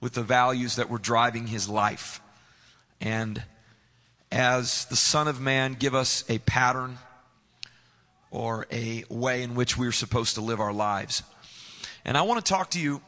[0.00, 2.20] with the values that were driving his life.
[3.00, 3.42] And
[4.30, 6.98] as the Son of Man, give us a pattern
[8.30, 11.22] or a way in which we're supposed to live our lives.
[12.04, 13.00] And I want to talk to you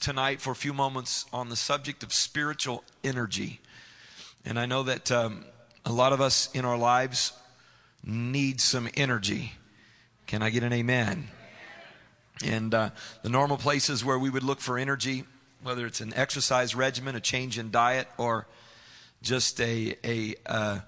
[0.00, 3.60] tonight for a few moments on the subject of spiritual energy.
[4.44, 5.44] And I know that um,
[5.84, 7.32] a lot of us in our lives
[8.04, 9.52] need some energy.
[10.26, 11.28] Can I get an amen?
[12.44, 12.90] And uh,
[13.22, 15.24] the normal places where we would look for energy,
[15.62, 18.46] whether it's an exercise regimen, a change in diet, or
[19.22, 20.78] just a, a, uh,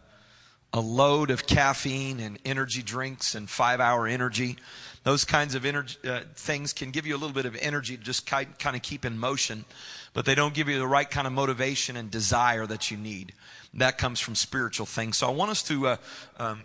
[0.73, 4.57] a load of caffeine and energy drinks and five hour energy.
[5.05, 8.03] Those kinds of energy, uh, things can give you a little bit of energy to
[8.03, 9.65] just kind, kind of keep in motion,
[10.15, 13.33] but they don't give you the right kind of motivation and desire that you need.
[13.75, 15.19] That comes from spiritual things.
[15.19, 15.97] So I want us to uh,
[16.39, 16.63] um,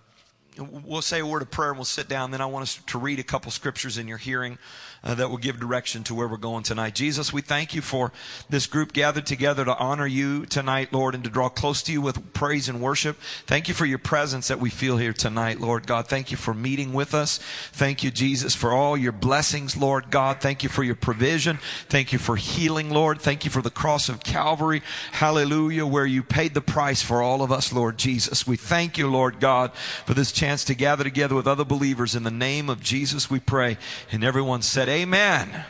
[0.58, 2.32] we'll say a word of prayer and we'll sit down.
[2.32, 4.58] Then I want us to read a couple scriptures in your hearing
[5.04, 6.96] uh, that will give direction to where we're going tonight.
[6.96, 8.12] Jesus, we thank you for
[8.50, 12.02] this group gathered together to honor you tonight, Lord, and to draw close to you
[12.02, 13.18] with praise and worship.
[13.46, 16.08] Thank you for your presence that we feel here tonight, Lord God.
[16.08, 17.40] Thank you for meeting with us.
[17.72, 20.42] Thank you, Jesus, for all your blessings, Lord God.
[20.42, 21.60] Thank you for your provision.
[21.88, 23.22] Thank you for healing, Lord.
[23.22, 24.82] Thank you for the cross of Calvary.
[25.14, 28.46] Hallelujah, where you paid the price for all of us, Lord Jesus.
[28.46, 29.74] We thank you, Lord God,
[30.06, 32.16] for this chance to gather together with other believers.
[32.16, 33.78] In the name of Jesus, we pray.
[34.12, 35.50] And everyone said, Amen.
[35.54, 35.64] And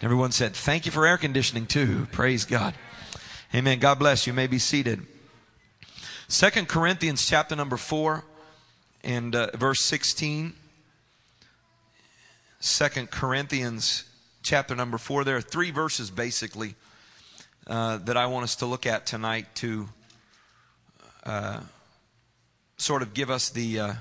[0.00, 2.06] everyone said, Thank you for air conditioning too.
[2.10, 2.72] Praise God.
[3.54, 3.78] Amen.
[3.80, 4.32] God bless you.
[4.32, 5.04] you may be seated.
[6.26, 8.24] Second Corinthians chapter number 4
[9.04, 10.54] and uh, verse 16.
[12.58, 14.04] Second Corinthians
[14.42, 15.24] chapter number 4.
[15.24, 16.76] There are three verses basically
[17.66, 19.86] uh, that I want us to look at tonight to
[21.24, 21.60] uh,
[22.78, 23.92] sort of give us the uh,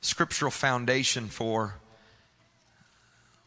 [0.00, 1.74] scriptural foundation for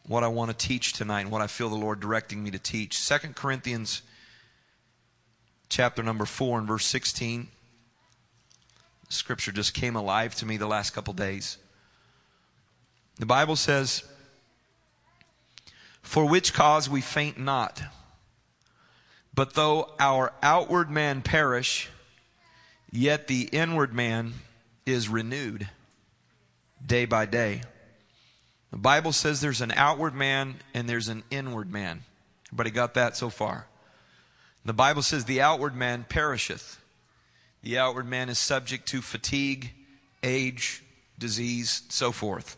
[0.06, 2.58] what I want to teach tonight and what I feel the Lord directing me to
[2.58, 2.98] teach.
[2.98, 4.02] Second Corinthians
[5.68, 7.48] chapter number 4 and verse 16.
[9.08, 11.58] scripture just came alive to me the last couple days.
[13.18, 14.02] The Bible says,
[16.02, 17.82] For which cause we faint not,
[19.34, 21.88] but though our outward man perish,
[22.90, 24.34] yet the inward man
[24.86, 25.68] is renewed
[26.84, 27.62] day by day.
[28.70, 32.04] The Bible says there's an outward man and there's an inward man.
[32.48, 33.66] Everybody got that so far?
[34.64, 36.80] The Bible says the outward man perisheth.
[37.62, 39.70] The outward man is subject to fatigue,
[40.22, 40.82] age,
[41.18, 42.56] disease, so forth.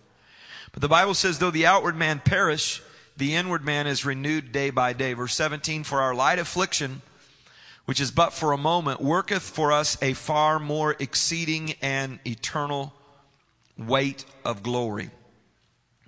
[0.73, 2.83] But the Bible says, though the outward man perish,
[3.17, 5.13] the inward man is renewed day by day.
[5.13, 7.03] Verse 17, for our light affliction,
[7.85, 12.95] which is but for a moment, worketh for us a far more exceeding and eternal
[13.77, 15.11] weight of glory.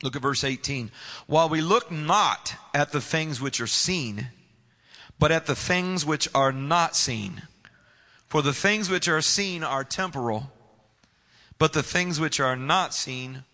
[0.04, 0.90] Look at verse 18.
[1.26, 4.28] While we look not at the things which are seen,
[5.18, 7.42] but at the things which are not seen.
[8.26, 10.52] For the things which are seen are temporal,
[11.58, 13.44] but the things which are not seen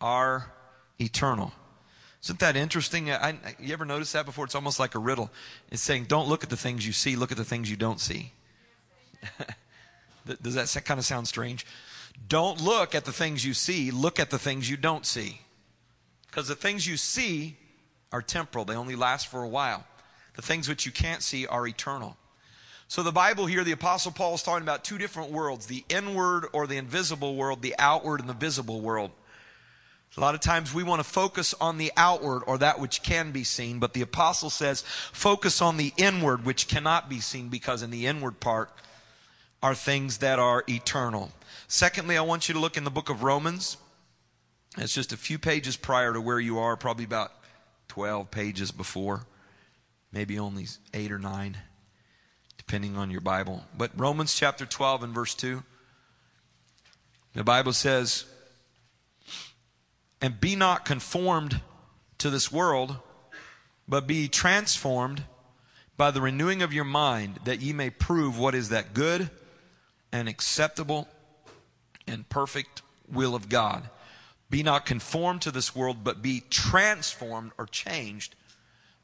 [0.00, 0.50] are
[0.98, 1.52] eternal.
[2.24, 3.12] Isn't that interesting?
[3.12, 4.44] I, you ever notice that before?
[4.46, 5.30] It's almost like a riddle.
[5.70, 8.00] It's saying, don't look at the things you see, look at the things you don't
[8.00, 8.32] see.
[10.42, 11.64] Does that kind of sound strange?
[12.28, 15.42] Don't look at the things you see, look at the things you don't see.
[16.30, 17.56] Because the things you see
[18.12, 19.84] are temporal, they only last for a while.
[20.36, 22.16] The things which you can't see are eternal.
[22.88, 26.46] So the Bible here, the Apostle Paul is talking about two different worlds the inward
[26.52, 29.10] or the invisible world, the outward and the visible world.
[30.16, 33.30] A lot of times we want to focus on the outward or that which can
[33.30, 37.82] be seen, but the apostle says focus on the inward which cannot be seen because
[37.82, 38.70] in the inward part
[39.62, 41.30] are things that are eternal.
[41.68, 43.76] Secondly, I want you to look in the book of Romans.
[44.76, 47.32] It's just a few pages prior to where you are, probably about
[47.88, 49.26] 12 pages before,
[50.12, 51.58] maybe only 8 or 9,
[52.56, 53.64] depending on your Bible.
[53.76, 55.62] But Romans chapter 12 and verse 2,
[57.34, 58.26] the Bible says,
[60.20, 61.60] And be not conformed
[62.18, 62.96] to this world,
[63.88, 65.24] but be transformed
[65.96, 69.30] by the renewing of your mind, that ye may prove what is that good
[70.12, 71.08] and acceptable
[72.06, 73.88] and perfect will of God.
[74.50, 78.34] Be not conformed to this world, but be transformed or changed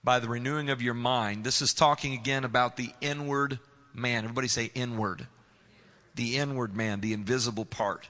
[0.03, 1.45] by the renewing of your mind.
[1.45, 3.61] This is talking again about the inward
[3.95, 4.25] man.
[4.25, 5.27] Everybody say inward.
[6.17, 8.09] The inward man, the invisible part.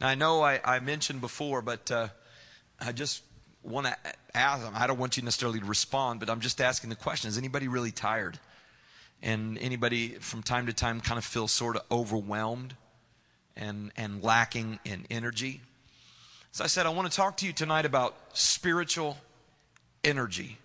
[0.00, 2.08] Now, I know I, I mentioned before, but uh,
[2.80, 3.22] I just
[3.62, 3.96] want to
[4.34, 7.38] ask I don't want you necessarily to respond, but I'm just asking the question Is
[7.38, 8.38] anybody really tired?
[9.22, 12.74] And anybody from time to time kind of feel sort of overwhelmed?
[13.56, 15.60] and, and lacking in energy.
[16.52, 19.16] As I said, I want to talk to you tonight about spiritual
[20.02, 20.58] energy.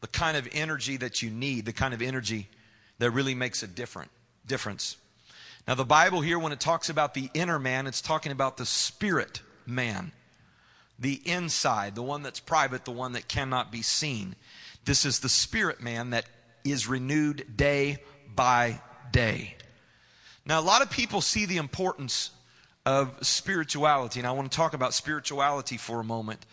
[0.00, 2.48] the kind of energy that you need, the kind of energy
[2.98, 4.10] that really makes a different
[4.46, 4.96] difference.
[5.66, 8.66] Now, the Bible here, when it talks about the inner man, it's talking about the
[8.66, 10.12] spirit man,
[10.98, 14.36] the inside, the one that's private, the one that cannot be seen.
[14.84, 16.26] This is the spirit man that
[16.62, 17.98] is renewed day
[18.34, 18.80] by
[19.10, 19.56] day.
[20.44, 22.30] Now, a lot of people see the importance
[22.86, 26.46] of spirituality, and I want to talk about spirituality for a moment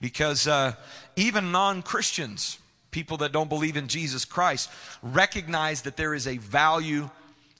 [0.00, 0.74] because uh,
[1.14, 2.58] even non Christians,
[2.90, 4.68] people that don't believe in Jesus Christ,
[5.00, 7.08] recognize that there is a value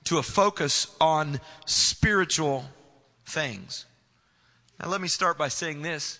[0.05, 2.65] to a focus on spiritual
[3.25, 3.87] things.
[4.81, 6.19] Now, let me start by saying this.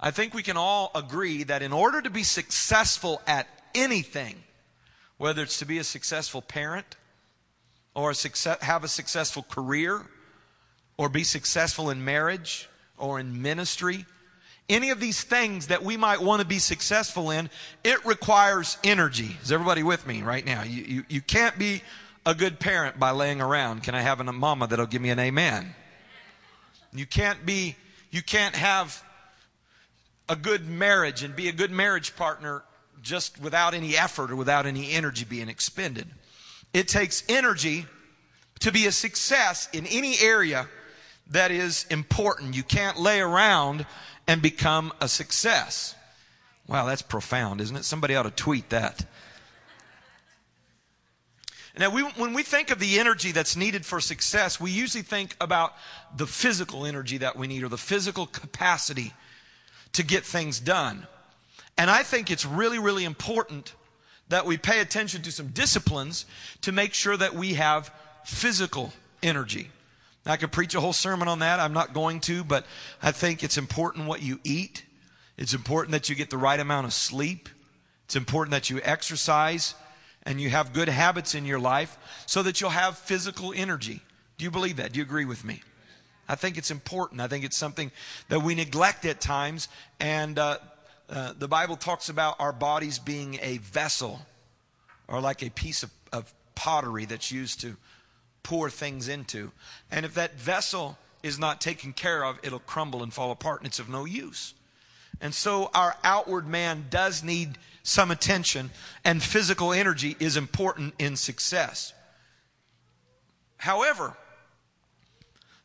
[0.00, 4.42] I think we can all agree that in order to be successful at anything,
[5.18, 6.96] whether it's to be a successful parent
[7.94, 10.06] or a success, have a successful career
[10.96, 12.68] or be successful in marriage
[12.98, 14.06] or in ministry,
[14.68, 17.50] any of these things that we might want to be successful in,
[17.82, 19.36] it requires energy.
[19.42, 20.62] Is everybody with me right now?
[20.62, 21.82] You, you, you can't be
[22.24, 23.82] a good parent by laying around.
[23.82, 25.74] Can I have a mama that'll give me an amen?
[26.94, 27.76] You can't be,
[28.10, 29.02] you can't have
[30.28, 32.62] a good marriage and be a good marriage partner
[33.02, 36.08] just without any effort or without any energy being expended.
[36.72, 37.84] It takes energy
[38.60, 40.68] to be a success in any area
[41.30, 42.54] that is important.
[42.54, 43.86] You can't lay around
[44.26, 45.94] and become a success.
[46.66, 47.84] Wow, that's profound, isn't it?
[47.84, 49.06] Somebody ought to tweet that.
[51.76, 55.36] Now, we, when we think of the energy that's needed for success, we usually think
[55.40, 55.74] about
[56.16, 59.12] the physical energy that we need or the physical capacity
[59.92, 61.06] to get things done.
[61.76, 63.74] And I think it's really, really important
[64.28, 66.26] that we pay attention to some disciplines
[66.60, 67.92] to make sure that we have
[68.24, 68.92] physical
[69.22, 69.70] energy.
[70.26, 71.60] I could preach a whole sermon on that.
[71.60, 72.64] I'm not going to, but
[73.02, 74.84] I think it's important what you eat.
[75.36, 77.48] It's important that you get the right amount of sleep.
[78.06, 79.74] It's important that you exercise
[80.22, 84.00] and you have good habits in your life so that you'll have physical energy.
[84.38, 84.92] Do you believe that?
[84.92, 85.62] Do you agree with me?
[86.28, 87.20] I think it's important.
[87.20, 87.90] I think it's something
[88.28, 89.68] that we neglect at times.
[90.00, 90.58] And uh,
[91.10, 94.20] uh, the Bible talks about our bodies being a vessel
[95.06, 97.76] or like a piece of, of pottery that's used to
[98.44, 99.50] pour things into.
[99.90, 103.66] And if that vessel is not taken care of, it'll crumble and fall apart and
[103.66, 104.54] it's of no use.
[105.20, 108.70] And so our outward man does need some attention,
[109.04, 111.92] and physical energy is important in success.
[113.56, 114.16] However,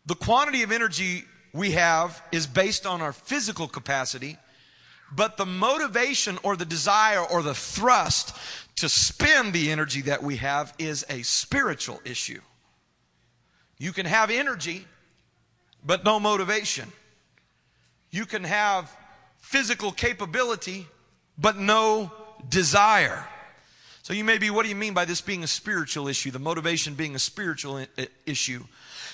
[0.06, 1.24] the quantity of energy
[1.54, 4.38] we have is based on our physical capacity,
[5.12, 8.36] but the motivation or the desire or the thrust
[8.78, 12.42] to spend the energy that we have is a spiritual issue.
[13.80, 14.86] You can have energy,
[15.84, 16.92] but no motivation.
[18.12, 18.96] You can have
[19.40, 20.86] physical capability,
[21.38, 22.12] but no
[22.50, 23.26] desire.
[24.04, 26.30] So you may be, what do you mean by this being a spiritual issue?
[26.30, 27.86] The motivation being a spiritual
[28.26, 28.64] issue.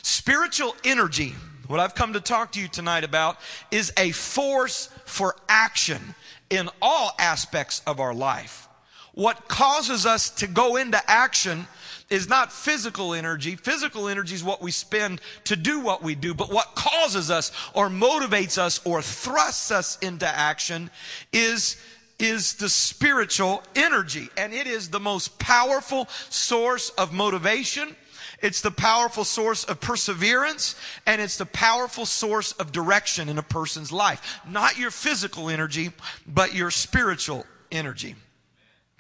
[0.02, 1.36] Spiritual energy,
[1.68, 3.38] what I've come to talk to you tonight about,
[3.72, 6.16] is a force for action
[6.50, 8.68] in all aspects of our life.
[9.14, 11.68] What causes us to go into action
[12.10, 13.56] is not physical energy.
[13.56, 17.52] Physical energy is what we spend to do what we do, but what causes us
[17.74, 20.90] or motivates us or thrusts us into action
[21.34, 21.78] is
[22.18, 27.94] is the spiritual energy, and it is the most powerful source of motivation.
[28.42, 33.44] It's the powerful source of perseverance, and it's the powerful source of direction in a
[33.44, 34.40] person's life.
[34.48, 35.92] Not your physical energy,
[36.26, 38.16] but your spiritual energy.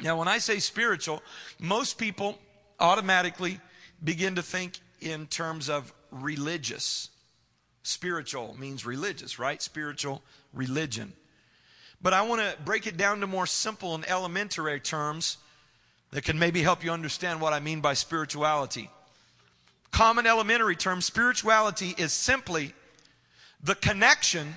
[0.01, 1.21] Now, when I say spiritual,
[1.59, 2.37] most people
[2.79, 3.59] automatically
[4.03, 7.09] begin to think in terms of religious.
[7.83, 9.61] Spiritual means religious, right?
[9.61, 10.21] Spiritual
[10.53, 11.13] religion.
[12.01, 15.37] But I want to break it down to more simple and elementary terms
[16.11, 18.89] that can maybe help you understand what I mean by spirituality.
[19.91, 22.73] Common elementary term spirituality is simply
[23.63, 24.55] the connection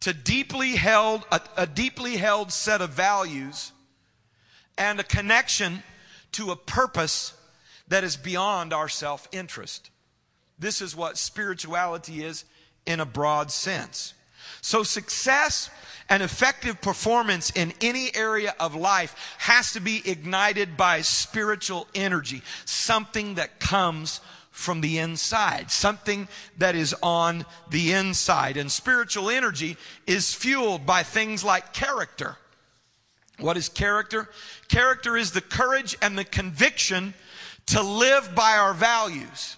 [0.00, 3.72] to deeply held a, a deeply held set of values
[4.76, 5.82] and a connection
[6.34, 7.32] to a purpose
[7.88, 9.90] that is beyond our self interest.
[10.58, 12.44] This is what spirituality is
[12.86, 14.14] in a broad sense.
[14.60, 15.70] So, success
[16.08, 22.42] and effective performance in any area of life has to be ignited by spiritual energy,
[22.64, 28.56] something that comes from the inside, something that is on the inside.
[28.56, 29.76] And spiritual energy
[30.06, 32.36] is fueled by things like character
[33.38, 34.30] what is character?
[34.68, 37.14] Character is the courage and the conviction
[37.66, 39.56] to live by our values.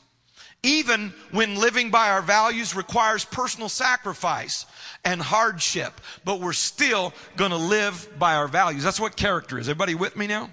[0.67, 4.67] even when living by our values requires personal sacrifice
[5.05, 8.83] and hardship, but we're still going to live by our values.
[8.83, 9.69] That's what character is.
[9.69, 10.51] Everybody with me now?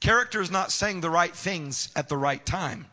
[0.00, 2.86] Character is not saying the right things at the right time.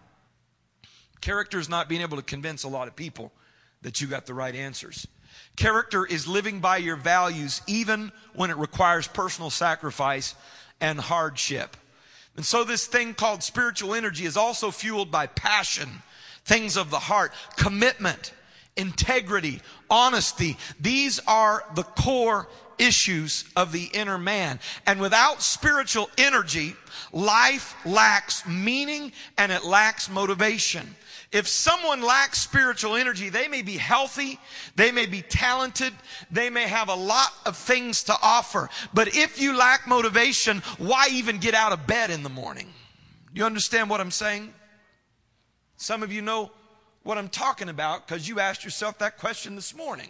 [1.21, 3.33] Character is not being able to convince a lot of people
[3.81, 5.07] that you got the right answers.
[5.55, 10.35] Character is living by your values even when it requires personal sacrifice
[10.79, 11.75] and hardship.
[12.35, 15.89] And so this thing called spiritual energy is also fueled by passion,
[16.45, 18.31] things of the heart, commitment,
[18.77, 20.57] integrity, honesty.
[20.79, 24.59] These are the core issues of the inner man.
[24.87, 26.75] And without spiritual energy,
[27.11, 30.95] life lacks meaning and it lacks motivation.
[31.31, 34.39] If someone lacks spiritual energy, they may be healthy,
[34.75, 35.93] they may be talented,
[36.31, 38.69] they may have a lot of things to offer.
[38.95, 42.73] But if you lack motivation, why even get out of bed in the morning?
[43.31, 44.51] You understand what I'm saying?
[45.77, 46.51] Some of you know
[47.03, 50.09] what I'm talking about because you asked yourself that question this morning.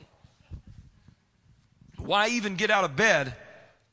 [1.97, 3.35] Why even get out of bed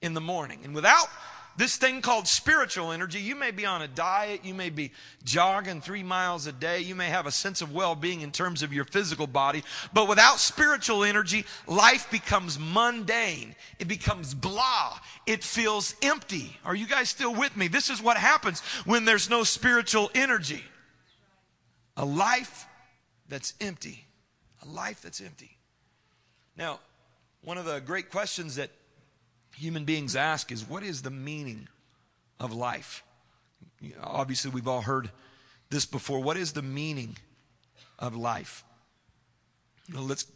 [0.00, 0.61] in the morning?
[0.62, 1.09] And without
[1.57, 4.93] this thing called spiritual energy, you may be on a diet, you may be
[5.25, 8.63] jogging three miles a day, you may have a sense of well being in terms
[8.63, 13.55] of your physical body, but without spiritual energy, life becomes mundane.
[13.79, 14.99] It becomes blah.
[15.27, 16.57] It feels empty.
[16.65, 17.69] Are you guys still with me?
[17.69, 20.65] This is what happens when there's no spiritual energy.
[21.97, 22.67] A life
[23.29, 24.05] that's empty.
[24.63, 25.57] A life that's empty.
[26.57, 26.81] Now,
[27.43, 28.71] one of the great questions that
[29.57, 31.69] human beings ask is what is the meaning
[32.39, 33.03] of life?
[34.03, 35.11] Obviously, we've all heard
[35.71, 36.21] this before.
[36.21, 37.17] What is the meaning
[37.99, 38.65] of life?
[39.93, 40.27] Well, let's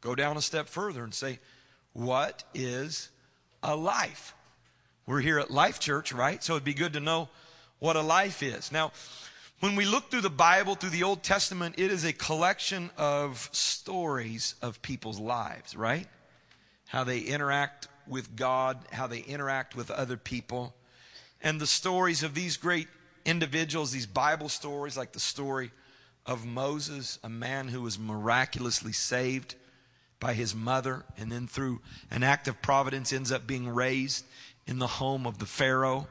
[0.00, 1.38] go down a step further and say,
[1.92, 3.08] what is
[3.62, 4.34] a life?
[5.06, 6.42] We're here at Life Church, right?
[6.42, 7.28] So it'd be good to know
[7.78, 8.72] what a life is.
[8.72, 8.92] Now,
[9.60, 13.48] when we look through the Bible, through the Old Testament, it is a collection of
[13.52, 16.06] stories of people's lives, right?
[16.88, 20.74] How they interact with God, how they interact with other people.
[21.42, 22.88] And the stories of these great
[23.24, 25.70] individuals, these Bible stories, like the story
[26.24, 29.54] of Moses, a man who was miraculously saved
[30.18, 34.24] by his mother, and then through an act of providence ends up being raised
[34.66, 36.08] in the home of the Pharaoh.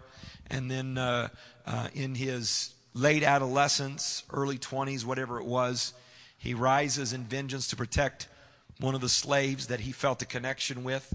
[0.47, 1.29] And then uh,
[1.65, 5.93] uh, in his late adolescence, early 20s, whatever it was,
[6.37, 8.27] he rises in vengeance to protect
[8.79, 11.13] one of the slaves that he felt a connection with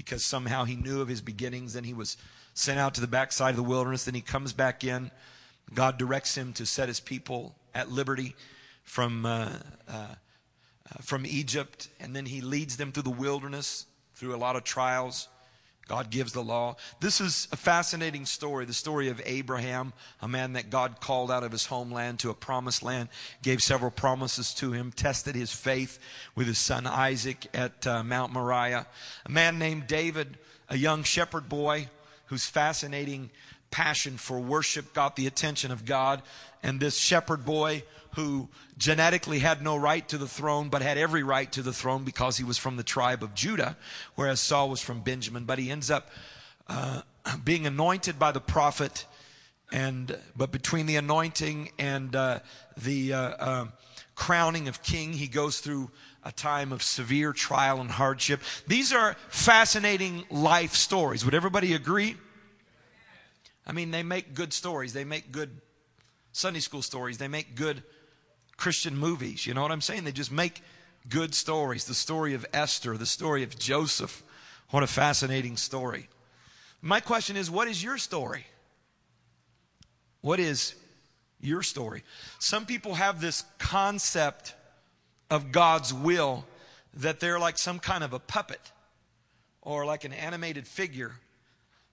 [0.00, 1.74] because somehow he knew of his beginnings.
[1.74, 2.16] Then he was
[2.54, 4.06] sent out to the backside of the wilderness.
[4.06, 5.10] Then he comes back in.
[5.74, 8.34] God directs him to set his people at liberty
[8.82, 9.50] from, uh,
[9.86, 10.14] uh, uh,
[11.02, 11.90] from Egypt.
[12.00, 15.28] And then he leads them through the wilderness through a lot of trials.
[15.90, 16.76] God gives the law.
[17.00, 19.92] This is a fascinating story the story of Abraham,
[20.22, 23.08] a man that God called out of his homeland to a promised land,
[23.42, 25.98] gave several promises to him, tested his faith
[26.36, 28.86] with his son Isaac at uh, Mount Moriah.
[29.26, 31.88] A man named David, a young shepherd boy
[32.26, 33.28] whose fascinating
[33.72, 36.22] passion for worship got the attention of God.
[36.62, 37.82] And this shepherd boy
[38.14, 42.04] who genetically had no right to the throne, but had every right to the throne
[42.04, 43.76] because he was from the tribe of Judah,
[44.14, 45.44] whereas Saul was from Benjamin.
[45.44, 46.10] But he ends up
[46.68, 47.02] uh,
[47.44, 49.06] being anointed by the prophet,
[49.72, 52.40] and but between the anointing and uh,
[52.76, 53.66] the uh, uh
[54.14, 55.90] crowning of king, he goes through
[56.22, 58.40] a time of severe trial and hardship.
[58.66, 61.24] These are fascinating life stories.
[61.24, 62.16] Would everybody agree?
[63.66, 64.92] I mean, they make good stories.
[64.92, 65.60] They make good
[66.32, 67.18] Sunday school stories.
[67.18, 67.82] They make good
[68.60, 69.46] Christian movies.
[69.46, 70.04] You know what I'm saying?
[70.04, 70.62] They just make
[71.08, 71.86] good stories.
[71.86, 74.22] The story of Esther, the story of Joseph.
[74.68, 76.08] What a fascinating story.
[76.82, 78.46] My question is what is your story?
[80.20, 80.74] What is
[81.40, 82.04] your story?
[82.38, 84.54] Some people have this concept
[85.30, 86.44] of God's will
[86.94, 88.60] that they're like some kind of a puppet
[89.62, 91.12] or like an animated figure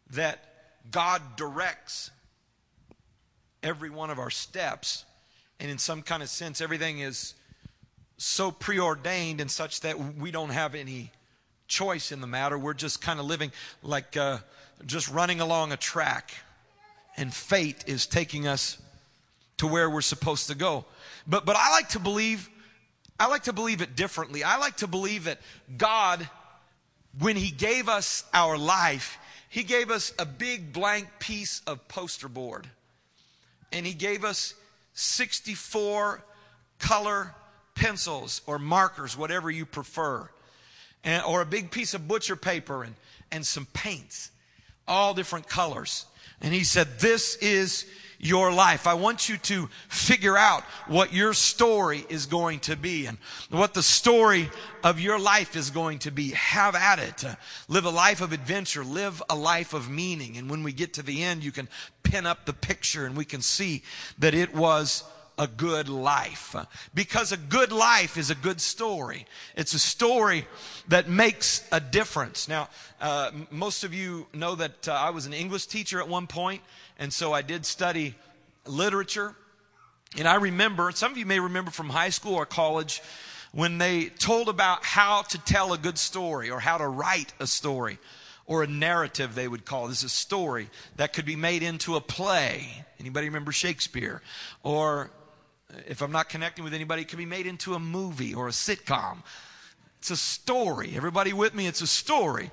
[0.10, 0.44] that
[0.92, 2.12] God directs
[3.64, 5.06] every one of our steps
[5.60, 7.34] and in some kind of sense, everything is
[8.18, 11.12] so preordained and such that we don't have any
[11.68, 12.58] choice in the matter.
[12.58, 13.52] We're just kind of living
[13.84, 14.40] like uh,
[14.86, 16.32] just running along a track,
[17.16, 18.78] and fate is taking us
[19.58, 20.86] to where we're supposed to go.
[21.26, 22.50] But but I like to believe,
[23.20, 24.44] I like to believe it differently.
[24.44, 25.40] I like to believe that
[25.78, 26.28] God,
[27.20, 29.18] when He gave us our life,
[29.50, 32.68] He gave us a big blank piece of poster board,
[33.72, 34.54] and He gave us
[34.98, 36.24] 64
[36.80, 37.36] color
[37.76, 40.28] pencils or markers, whatever you prefer,
[41.04, 42.96] and, or a big piece of butcher paper and,
[43.32, 44.32] and some paints,
[44.88, 46.08] all different colors.
[46.42, 47.86] And he said, This is
[48.20, 48.88] your life.
[48.88, 53.18] I want you to figure out what your story is going to be and
[53.50, 54.50] what the story
[54.84, 56.32] of your life is going to be.
[56.32, 57.24] Have at it.
[57.24, 57.36] Uh,
[57.68, 58.84] live a life of adventure.
[58.84, 60.38] Live a life of meaning.
[60.38, 61.70] And when we get to the end, you can
[62.04, 63.84] pin up the picture and we can see
[64.18, 65.04] that it was
[65.38, 66.56] a good life.
[66.94, 69.26] Because a good life is a good story.
[69.56, 70.48] It's a story
[70.88, 72.48] that makes a difference.
[72.48, 72.70] Now,
[73.00, 76.62] uh, most of you know that uh, I was an English teacher at one point,
[76.98, 78.16] and so I did study
[78.66, 79.36] literature.
[80.18, 83.02] And I remember, some of you may remember from high school or college,
[83.52, 87.48] when they told about how to tell a good story or how to write a
[87.48, 87.98] story
[88.46, 92.02] or a narrative they would call this a story that could be made into a
[92.02, 94.22] play anybody remember shakespeare
[94.64, 95.12] or
[95.74, 98.48] uh, if I'm not connecting with anybody, it can be made into a movie or
[98.48, 99.18] a sitcom.
[100.00, 100.94] It's a story.
[100.96, 101.68] Everybody with me?
[101.68, 102.52] It's a story.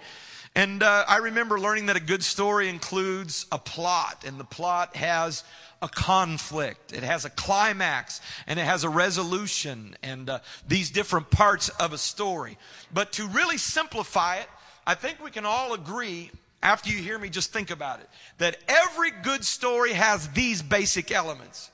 [0.56, 4.94] And uh, I remember learning that a good story includes a plot, and the plot
[4.94, 5.42] has
[5.82, 11.30] a conflict, it has a climax, and it has a resolution, and uh, these different
[11.30, 12.56] parts of a story.
[12.92, 14.46] But to really simplify it,
[14.86, 16.30] I think we can all agree,
[16.62, 18.08] after you hear me just think about it,
[18.38, 21.70] that every good story has these basic elements.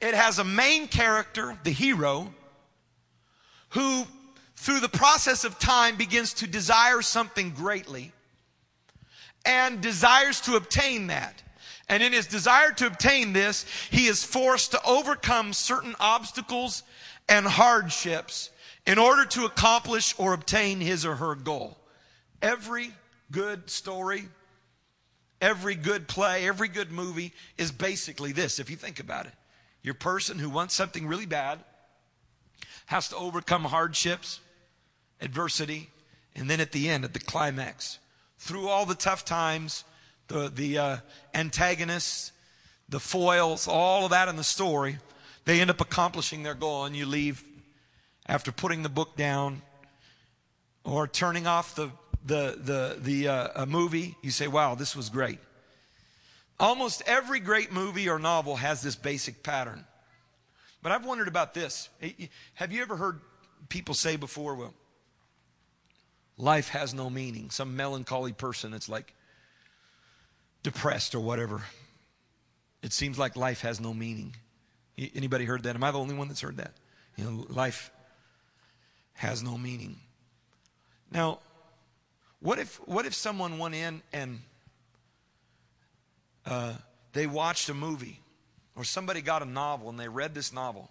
[0.00, 2.34] It has a main character, the hero,
[3.70, 4.04] who
[4.56, 8.12] through the process of time begins to desire something greatly
[9.46, 11.42] and desires to obtain that.
[11.88, 16.82] And in his desire to obtain this, he is forced to overcome certain obstacles
[17.28, 18.50] and hardships
[18.86, 21.76] in order to accomplish or obtain his or her goal.
[22.42, 22.92] Every
[23.30, 24.28] good story,
[25.40, 29.32] every good play, every good movie is basically this, if you think about it.
[29.82, 31.60] Your person who wants something really bad
[32.86, 34.40] has to overcome hardships,
[35.20, 35.90] adversity,
[36.34, 37.98] and then at the end, at the climax,
[38.38, 39.84] through all the tough times,
[40.28, 40.96] the, the uh,
[41.34, 42.32] antagonists,
[42.88, 44.98] the foils, all of that in the story,
[45.44, 47.42] they end up accomplishing their goal, and you leave
[48.26, 49.62] after putting the book down
[50.84, 51.90] or turning off the
[52.24, 54.16] the the the uh, movie.
[54.22, 55.38] You say, "Wow, this was great."
[56.58, 59.84] Almost every great movie or novel has this basic pattern.
[60.82, 61.88] But I've wondered about this.
[62.54, 63.20] Have you ever heard
[63.68, 64.74] people say before, well,
[66.36, 67.50] life has no meaning?
[67.50, 69.14] Some melancholy person that's like
[70.62, 71.62] depressed or whatever.
[72.82, 74.34] It seems like life has no meaning.
[75.14, 75.74] Anybody heard that?
[75.74, 76.72] Am I the only one that's heard that?
[77.16, 77.90] You know, life
[79.14, 79.96] has no meaning.
[81.10, 81.40] Now,
[82.40, 84.40] what if what if someone went in and
[86.46, 86.74] uh,
[87.12, 88.20] they watched a movie
[88.76, 90.90] or somebody got a novel and they read this novel.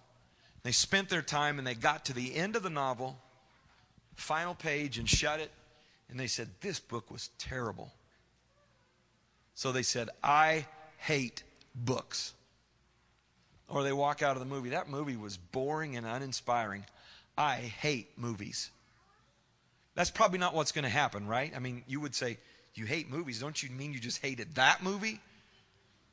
[0.62, 3.18] They spent their time and they got to the end of the novel,
[4.16, 5.50] final page, and shut it.
[6.08, 7.92] And they said, This book was terrible.
[9.54, 10.66] So they said, I
[10.98, 11.42] hate
[11.74, 12.34] books.
[13.68, 16.84] Or they walk out of the movie, that movie was boring and uninspiring.
[17.36, 18.70] I hate movies.
[19.94, 21.52] That's probably not what's going to happen, right?
[21.54, 22.38] I mean, you would say,
[22.74, 23.40] You hate movies.
[23.40, 25.20] Don't you mean you just hated that movie?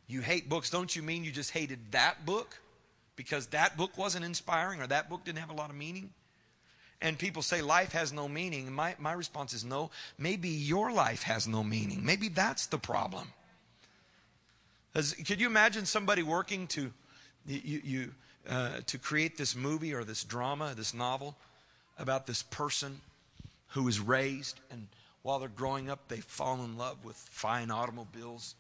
[0.08, 2.60] You hate books, don't you mean you just hated that book?
[3.16, 6.12] Because that book wasn't inspiring or that book didn't have a lot of meaning?
[7.04, 8.72] And people say life has no meaning.
[8.72, 9.92] My, my response is no.
[10.18, 12.04] Maybe your life has no meaning.
[12.04, 13.28] Maybe that's the problem.
[14.96, 16.92] As, could you imagine somebody working to,
[17.46, 18.12] you, you,
[18.50, 21.36] uh, to create this movie or this drama, this novel
[22.00, 23.02] about this person
[23.70, 24.88] who is raised and
[25.22, 28.56] while they're growing up, they fall in love with fine automobiles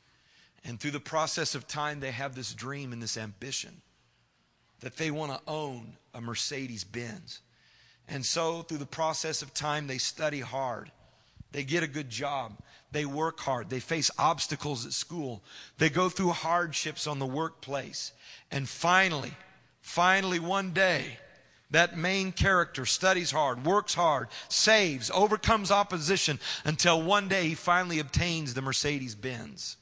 [0.65, 3.81] and through the process of time, they have this dream and this ambition
[4.79, 7.39] that they want to own a Mercedes Benz.
[8.07, 10.91] And so, through the process of time, they study hard.
[11.51, 12.57] They get a good job.
[12.91, 13.69] They work hard.
[13.69, 15.43] They face obstacles at school.
[15.77, 18.11] They go through hardships on the workplace.
[18.51, 19.33] And finally,
[19.81, 21.17] finally, one day,
[21.71, 27.97] that main character studies hard, works hard, saves, overcomes opposition until one day he finally
[27.97, 29.77] obtains the Mercedes Benz.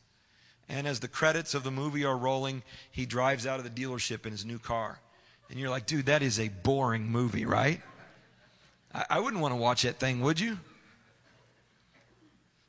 [0.69, 4.25] And as the credits of the movie are rolling, he drives out of the dealership
[4.25, 5.01] in his new car.
[5.49, 7.81] And you're like, dude, that is a boring movie, right?
[8.93, 10.57] I, I wouldn't want to watch that thing, would you?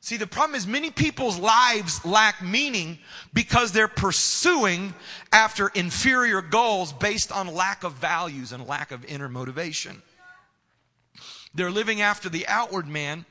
[0.03, 2.99] See, the problem is many people's lives lack meaning
[3.33, 4.93] because they're pursuing
[5.31, 10.01] after inferior goals based on lack of values and lack of inner motivation.
[11.53, 13.25] They're living after the outward man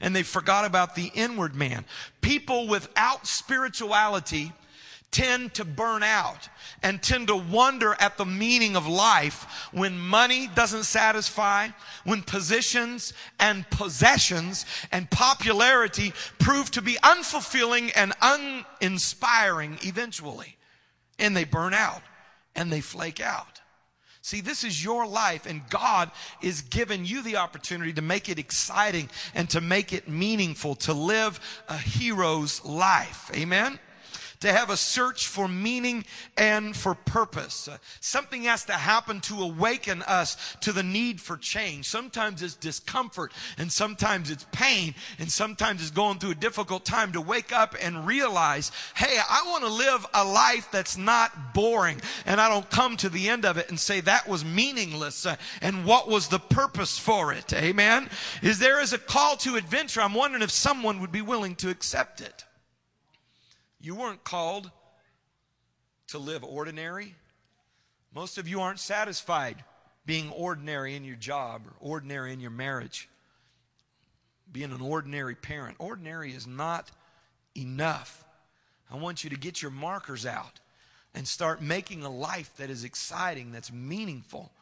[0.00, 1.86] and they forgot about the inward man.
[2.20, 4.52] People without spirituality
[5.10, 6.48] tend to burn out
[6.82, 11.68] and tend to wonder at the meaning of life when money doesn't satisfy,
[12.04, 20.56] when positions and possessions and popularity prove to be unfulfilling and uninspiring eventually.
[21.18, 22.02] and they burn out
[22.54, 23.60] and they flake out.
[24.22, 26.10] See, this is your life, and God
[26.42, 30.92] is giving you the opportunity to make it exciting and to make it meaningful, to
[30.92, 33.30] live a hero's life.
[33.34, 33.78] Amen?
[34.40, 36.04] To have a search for meaning
[36.36, 37.68] and for purpose.
[37.68, 41.86] Uh, something has to happen to awaken us to the need for change.
[41.86, 47.12] Sometimes it's discomfort and sometimes it's pain and sometimes it's going through a difficult time
[47.12, 52.00] to wake up and realize, hey, I want to live a life that's not boring
[52.24, 55.36] and I don't come to the end of it and say that was meaningless uh,
[55.60, 57.52] and what was the purpose for it.
[57.52, 58.08] Amen.
[58.42, 60.00] Is there is a call to adventure?
[60.00, 62.44] I'm wondering if someone would be willing to accept it.
[63.80, 64.70] You weren't called
[66.08, 67.14] to live ordinary.
[68.14, 69.64] Most of you aren't satisfied
[70.04, 73.08] being ordinary in your job or ordinary in your marriage,
[74.50, 75.76] being an ordinary parent.
[75.78, 76.90] Ordinary is not
[77.56, 78.24] enough.
[78.90, 80.60] I want you to get your markers out
[81.14, 84.52] and start making a life that is exciting, that's meaningful,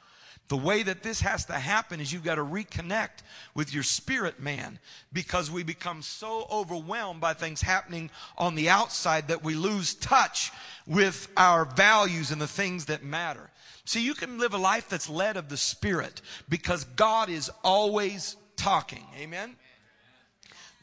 [0.48, 3.20] the way that this has to happen is you've got to reconnect
[3.54, 4.78] with your spirit man
[5.12, 10.50] because we become so overwhelmed by things happening on the outside that we lose touch
[10.86, 13.50] with our values and the things that matter.
[13.84, 18.36] See, you can live a life that's led of the spirit because God is always
[18.56, 19.06] talking.
[19.18, 19.56] Amen.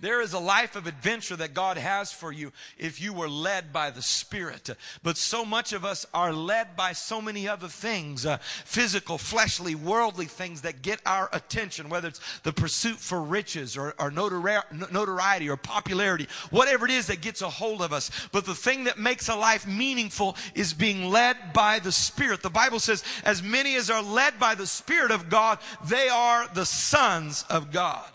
[0.05, 3.73] There is a life of adventure that God has for you if you were led
[3.73, 4.69] by the Spirit.
[5.01, 9.73] But so much of us are led by so many other things uh, physical, fleshly,
[9.73, 15.49] worldly things that get our attention, whether it's the pursuit for riches or, or notoriety
[15.49, 18.11] or popularity, whatever it is that gets a hold of us.
[18.31, 22.43] But the thing that makes a life meaningful is being led by the Spirit.
[22.43, 26.47] The Bible says, as many as are led by the Spirit of God, they are
[26.53, 28.05] the sons of God.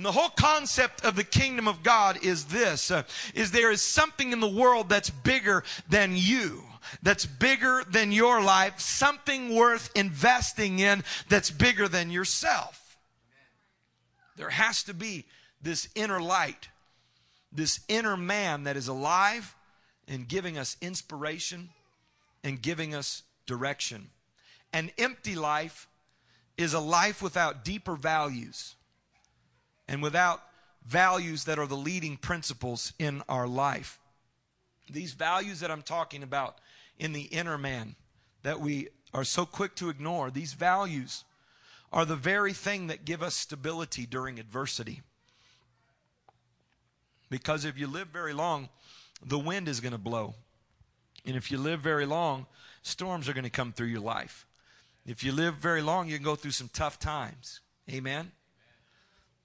[0.00, 3.02] And the whole concept of the kingdom of God is this, uh,
[3.34, 6.64] is there is something in the world that's bigger than you
[7.02, 12.96] that's bigger than your life, something worth investing in that's bigger than yourself.
[14.38, 15.26] There has to be
[15.60, 16.70] this inner light,
[17.52, 19.54] this inner man that is alive
[20.08, 21.68] and giving us inspiration
[22.42, 24.08] and giving us direction.
[24.72, 25.88] An empty life
[26.56, 28.76] is a life without deeper values
[29.90, 30.40] and without
[30.86, 33.98] values that are the leading principles in our life.
[34.88, 36.58] These values that I'm talking about
[36.98, 37.96] in the inner man
[38.44, 41.24] that we are so quick to ignore, these values
[41.92, 45.02] are the very thing that give us stability during adversity.
[47.28, 48.68] Because if you live very long,
[49.24, 50.34] the wind is going to blow.
[51.26, 52.46] And if you live very long,
[52.82, 54.46] storms are going to come through your life.
[55.04, 57.60] If you live very long, you can go through some tough times.
[57.90, 58.30] Amen.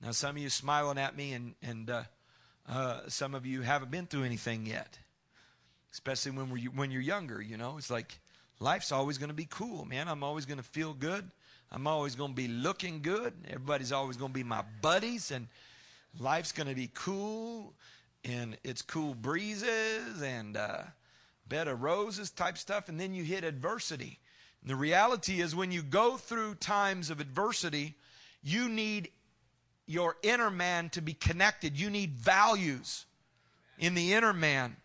[0.02, 2.04] Now, some of you smiling at me, and, and uh,
[2.68, 5.00] uh, some of you haven't been through anything yet,
[5.94, 7.42] especially when, we're, when you're younger.
[7.42, 8.20] You know, it's like
[8.60, 10.08] life's always going to be cool, man.
[10.08, 11.30] I'm always going to feel good.
[11.72, 13.34] I'm always going to be looking good.
[13.48, 15.48] Everybody's always going to be my buddies, and
[16.20, 17.74] life's going to be cool,
[18.24, 20.84] and it's cool breezes and uh,
[21.48, 22.90] bed of roses type stuff.
[22.90, 24.20] And then you hit adversity.
[24.62, 27.96] And the reality is, when you go through times of adversity,
[28.44, 29.10] you need
[29.86, 31.80] your inner man to be connected.
[31.80, 33.06] You need values
[33.78, 34.76] in the inner man.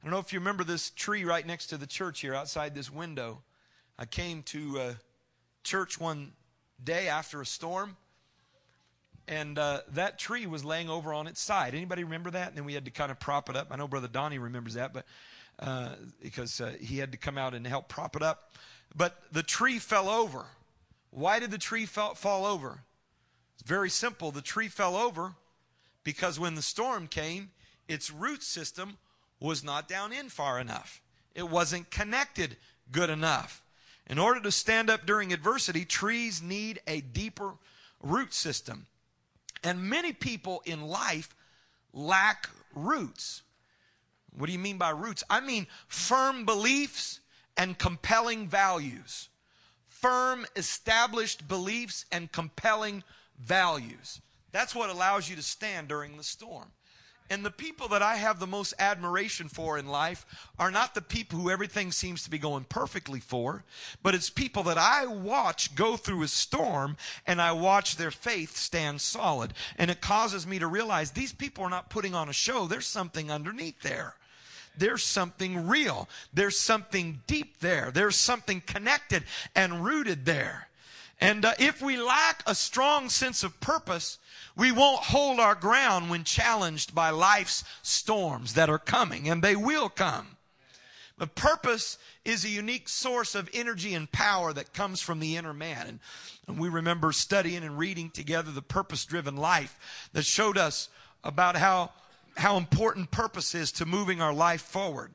[0.00, 2.74] I don't know if you remember this tree right next to the church here outside
[2.74, 3.42] this window.
[3.98, 4.94] I came to uh,
[5.62, 6.32] church one
[6.82, 7.96] day after a storm,
[9.28, 11.74] and uh, that tree was laying over on its side.
[11.74, 12.48] Anybody remember that?
[12.48, 13.68] And then we had to kind of prop it up.
[13.70, 15.04] I know Brother Donnie remembers that, but
[15.60, 18.50] uh, because uh, he had to come out and help prop it up.
[18.96, 20.46] But the tree fell over.
[21.10, 22.80] Why did the tree fall, fall over?
[23.54, 24.30] It's very simple.
[24.30, 25.34] The tree fell over
[26.04, 27.50] because when the storm came,
[27.88, 28.98] its root system
[29.40, 31.00] was not down in far enough.
[31.34, 32.56] It wasn't connected
[32.90, 33.62] good enough.
[34.06, 37.54] In order to stand up during adversity, trees need a deeper
[38.02, 38.86] root system.
[39.62, 41.34] And many people in life
[41.92, 43.42] lack roots.
[44.36, 45.22] What do you mean by roots?
[45.30, 47.20] I mean firm beliefs
[47.56, 49.28] and compelling values.
[49.86, 53.04] Firm, established beliefs and compelling
[53.40, 54.20] values.
[54.52, 56.68] That's what allows you to stand during the storm.
[57.30, 60.26] And the people that I have the most admiration for in life
[60.58, 63.64] are not the people who everything seems to be going perfectly for,
[64.02, 68.56] but it's people that I watch go through a storm and I watch their faith
[68.56, 69.54] stand solid.
[69.78, 72.86] And it causes me to realize these people are not putting on a show, there's
[72.86, 74.16] something underneath there.
[74.76, 76.08] There's something real.
[76.32, 77.90] There's something deep there.
[77.92, 80.68] There's something connected and rooted there.
[81.22, 84.18] And uh, if we lack a strong sense of purpose,
[84.56, 89.54] we won't hold our ground when challenged by life's storms that are coming, and they
[89.54, 90.36] will come.
[91.16, 95.54] But purpose is a unique source of energy and power that comes from the inner
[95.54, 95.86] man.
[95.86, 96.00] And,
[96.48, 100.88] and we remember studying and reading together the purpose driven life that showed us
[101.22, 101.92] about how,
[102.36, 105.12] how important purpose is to moving our life forward.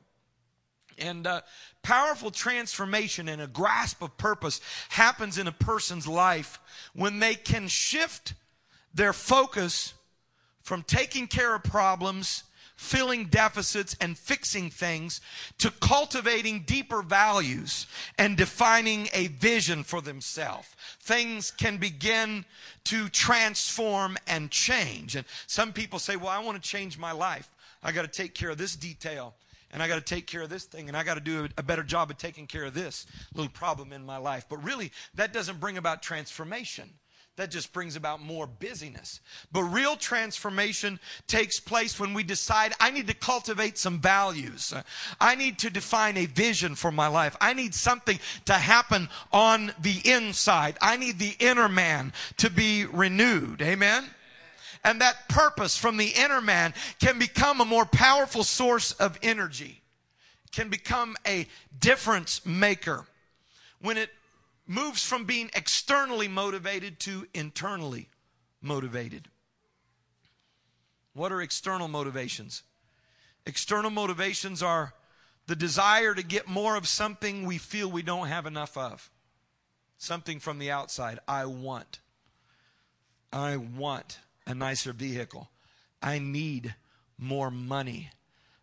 [0.98, 1.42] And uh,
[1.82, 6.58] powerful transformation and a grasp of purpose happens in a person's life
[6.94, 8.34] when they can shift
[8.94, 9.94] their focus
[10.62, 12.44] from taking care of problems,
[12.76, 15.20] filling deficits, and fixing things
[15.58, 17.86] to cultivating deeper values
[18.18, 20.68] and defining a vision for themselves.
[21.00, 22.44] Things can begin
[22.84, 25.16] to transform and change.
[25.16, 27.48] And some people say, Well, I want to change my life.
[27.82, 29.34] I got to take care of this detail
[29.70, 31.62] and I got to take care of this thing, and I got to do a,
[31.62, 34.46] better job of taking care of this little problem in my life.
[34.48, 36.90] But really, that doesn't bring about transformation.
[37.36, 39.20] That just brings about more busyness.
[39.52, 44.74] But real transformation takes place when we decide I need to cultivate some values.
[45.20, 47.36] I need to define a vision for my life.
[47.40, 50.78] I need something to happen on the inside.
[50.82, 53.62] I need the inner man to be renewed.
[53.62, 54.10] Amen?
[54.84, 59.82] And that purpose from the inner man can become a more powerful source of energy,
[60.52, 61.46] can become a
[61.78, 63.06] difference maker
[63.80, 64.10] when it
[64.66, 68.08] moves from being externally motivated to internally
[68.60, 69.28] motivated.
[71.14, 72.62] What are external motivations?
[73.46, 74.92] External motivations are
[75.46, 79.10] the desire to get more of something we feel we don't have enough of.
[79.96, 81.18] Something from the outside.
[81.26, 82.00] I want.
[83.32, 85.50] I want a nicer vehicle.
[86.02, 86.74] I need
[87.18, 88.10] more money.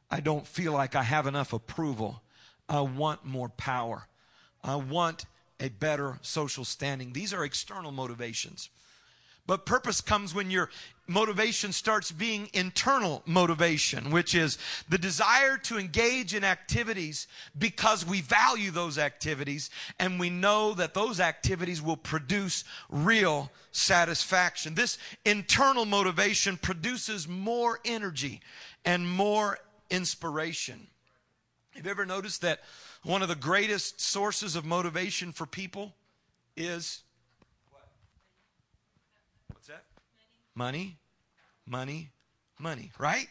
[0.10, 2.24] I don't feel like I have enough approval.
[2.68, 4.08] I want more power.
[4.64, 5.26] I want
[5.60, 7.14] a better social standing.
[7.14, 8.70] These are external motivations.
[9.46, 10.72] But purpose comes when your
[11.08, 14.58] motivation starts being internal motivation, which is
[14.90, 20.94] the desire to engage in activities because we value those activities and we know that
[20.94, 24.76] those activities will produce real satisfaction.
[24.76, 28.42] This internal motivation produces more energy
[28.84, 30.88] and more inspiration.
[31.76, 32.62] Have you ever noticed that
[33.04, 35.94] one of the greatest sources of motivation for people
[36.58, 37.04] is
[40.56, 40.98] Money,
[41.66, 42.10] money,
[42.58, 43.28] money, right?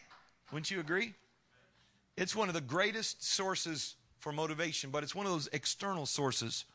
[0.51, 1.13] Wouldn't you agree?
[2.15, 6.65] It's one of the greatest sources for motivation, but it's one of those external sources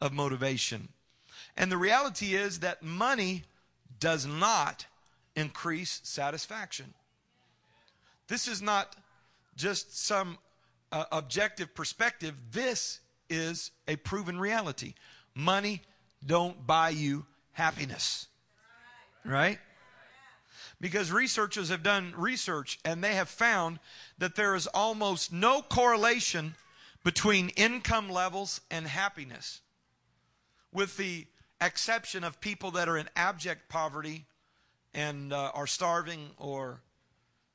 [0.00, 0.88] of motivation.
[1.56, 3.44] And the reality is that money
[3.98, 4.86] does not
[5.36, 6.94] increase satisfaction.
[8.28, 8.96] This is not
[9.56, 10.38] just some
[10.92, 12.34] uh, objective perspective.
[12.52, 14.94] This is a proven reality.
[15.34, 15.82] Money
[16.24, 18.26] don't buy you happiness.
[19.24, 19.58] Right?
[20.80, 23.78] Because researchers have done research and they have found
[24.18, 26.54] that there is almost no correlation
[27.04, 29.60] between income levels and happiness,
[30.72, 31.26] with the
[31.60, 34.24] exception of people that are in abject poverty
[34.94, 36.80] and uh, are starving or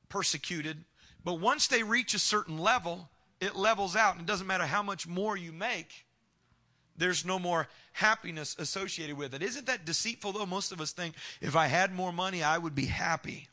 [0.08, 0.84] persecuted.
[1.24, 3.10] But once they reach a certain level,
[3.40, 4.12] it levels out.
[4.12, 6.05] And it doesn't matter how much more you make,
[6.98, 9.42] there's no more happiness associated with it.
[9.42, 10.46] Isn't that deceitful, though?
[10.46, 13.48] Most of us think if I had more money, I would be happy.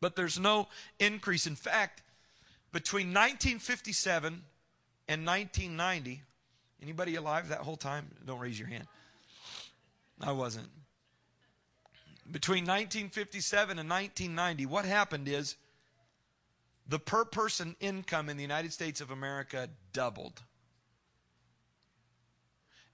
[0.00, 1.46] But there's no increase.
[1.46, 2.02] In fact,
[2.72, 4.42] between 1957
[5.08, 6.22] and 1990,
[6.82, 8.10] anybody alive that whole time?
[8.24, 8.86] Don't raise your hand.
[10.20, 10.68] I wasn't.
[12.30, 15.56] Between 1957 and 1990, what happened is
[16.88, 20.42] the per person income in the United States of America doubled.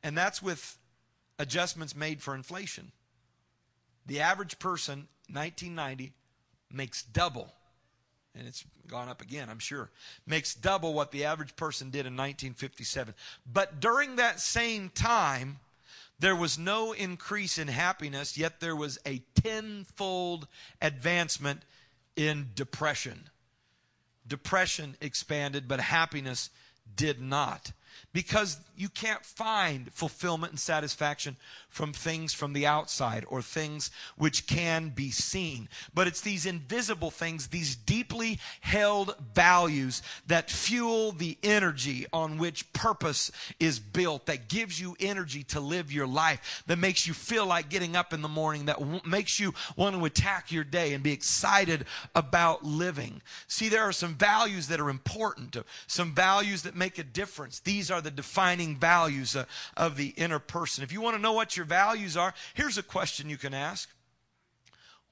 [0.03, 0.79] And that's with
[1.39, 2.93] adjustments made for inflation.
[4.07, 6.13] The average person, 1990,
[6.71, 7.53] makes double,
[8.35, 9.91] and it's gone up again, I'm sure,
[10.27, 13.15] makes double what the average person did in 1957.
[13.51, 15.61] But during that same time,
[16.19, 20.49] there was no increase in happiness, yet there was a tenfold
[20.81, 21.63] advancement
[22.17, 23.29] in depression.
[24.27, 26.51] Depression expanded, but happiness
[26.95, 27.73] did not
[28.13, 31.37] because you can't find fulfillment and satisfaction
[31.73, 35.69] from things from the outside or things which can be seen.
[35.95, 42.71] But it's these invisible things, these deeply held values that fuel the energy on which
[42.75, 47.47] purpose is built, that gives you energy to live your life, that makes you feel
[47.47, 50.93] like getting up in the morning, that w- makes you want to attack your day
[50.93, 53.23] and be excited about living.
[53.49, 57.61] See, there are some values that are important, some values that make a difference.
[57.61, 59.45] These are the defining values uh,
[59.77, 60.85] of the inner person.
[60.85, 63.89] If you want to know what your values are, here's a question you can ask.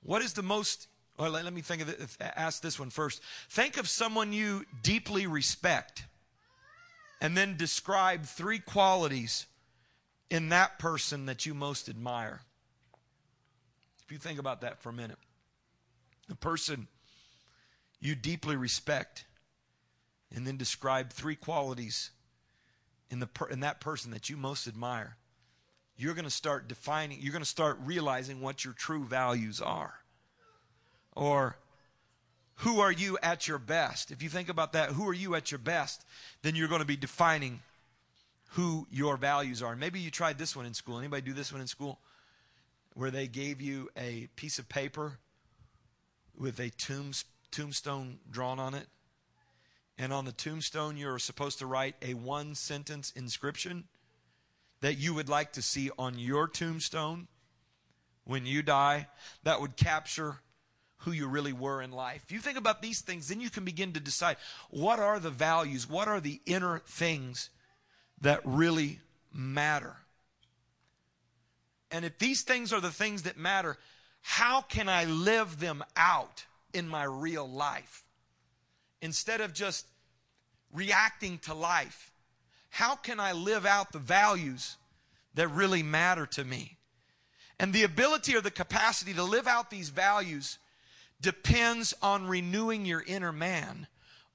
[0.02, 3.20] What is the most well, let, let me think of it, ask this one first.
[3.50, 6.04] Think of someone you deeply respect
[7.20, 9.46] And then describe three qualities
[10.30, 12.40] in that person that you most admire.
[14.02, 15.18] If you think about that for a minute,
[16.28, 16.88] the person
[18.00, 19.26] you deeply respect,
[20.35, 22.11] and then describe three qualities
[23.10, 25.16] in, the per, in that person that you most admire,
[25.96, 29.94] you're going to start defining, you're going to start realizing what your true values are.
[31.14, 31.56] Or,
[32.60, 34.10] who are you at your best?
[34.10, 36.04] If you think about that, who are you at your best?
[36.42, 37.60] Then you're going to be defining
[38.50, 39.74] who your values are.
[39.74, 40.98] Maybe you tried this one in school.
[40.98, 42.00] Anybody do this one in school?
[42.94, 45.18] Where they gave you a piece of paper
[46.36, 48.86] with a tombs, tombstone drawn on it.
[50.00, 53.84] And on the tombstone, you're supposed to write a one sentence inscription
[54.80, 57.28] that you would like to see on your tombstone
[58.24, 59.08] when you die
[59.42, 60.36] that would capture
[61.00, 62.22] who you really were in life.
[62.24, 64.38] If you think about these things, then you can begin to decide
[64.70, 67.50] what are the values, what are the inner things
[68.22, 69.00] that really
[69.34, 69.96] matter.
[71.90, 73.76] And if these things are the things that matter,
[74.22, 78.02] how can I live them out in my real life?
[79.02, 79.86] Instead of just
[80.72, 82.12] reacting to life,
[82.70, 84.76] how can I live out the values
[85.34, 86.76] that really matter to me?
[87.58, 90.58] And the ability or the capacity to live out these values
[91.20, 93.86] depends on renewing your inner man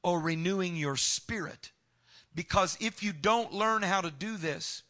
[0.04, 1.72] or renewing your spirit.
[2.36, 4.84] Because if you don't learn how to do this,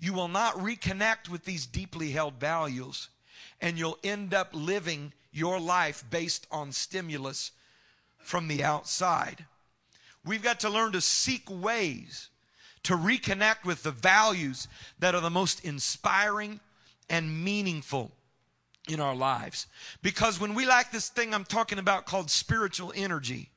[0.00, 3.10] you will not reconnect with these deeply held values
[3.60, 7.50] and you'll end up living your life based on stimulus
[8.18, 9.46] from the outside.
[10.24, 12.28] We've got to learn to seek ways
[12.84, 16.60] to reconnect with the values that are the most inspiring
[17.10, 18.12] and meaningful
[18.88, 19.66] in our lives.
[20.02, 23.50] Because when we lack this thing I'm talking about called spiritual energy,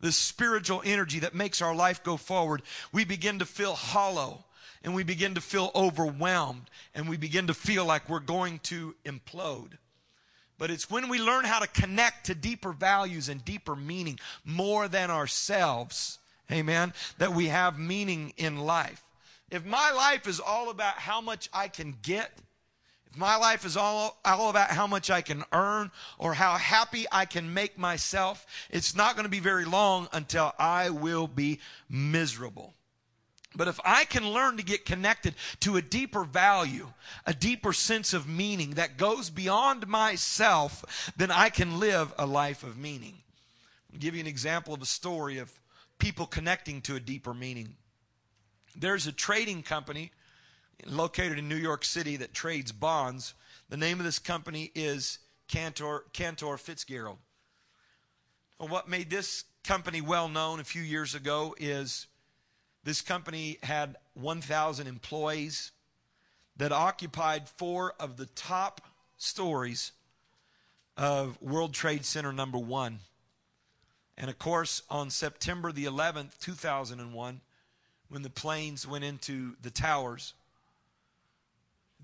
[0.00, 4.44] this spiritual energy that makes our life go forward, we begin to feel hollow
[4.82, 8.94] and we begin to feel overwhelmed and we begin to feel like we're going to
[9.04, 9.72] implode.
[10.60, 14.88] But it's when we learn how to connect to deeper values and deeper meaning more
[14.88, 16.18] than ourselves,
[16.52, 19.02] amen, that we have meaning in life.
[19.50, 22.30] If my life is all about how much I can get,
[23.10, 27.06] if my life is all, all about how much I can earn or how happy
[27.10, 31.58] I can make myself, it's not going to be very long until I will be
[31.88, 32.74] miserable.
[33.54, 36.92] But if I can learn to get connected to a deeper value,
[37.26, 42.62] a deeper sense of meaning that goes beyond myself, then I can live a life
[42.62, 43.14] of meaning.
[43.92, 45.50] I'll give you an example of a story of
[45.98, 47.74] people connecting to a deeper meaning.
[48.76, 50.12] There's a trading company
[50.86, 53.34] located in New York City that trades bonds.
[53.68, 57.18] The name of this company is Cantor, Cantor Fitzgerald.
[58.58, 62.06] Well, what made this company well known a few years ago is
[62.84, 65.72] this company had 1,000 employees
[66.56, 68.80] that occupied four of the top
[69.18, 69.92] stories
[70.96, 73.00] of World Trade Center number one.
[74.16, 77.40] And of course, on September the 11th, 2001,
[78.08, 80.34] when the planes went into the towers,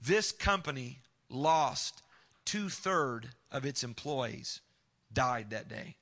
[0.02, 2.02] this company lost
[2.44, 4.60] two thirds of its employees
[5.12, 5.96] died that day.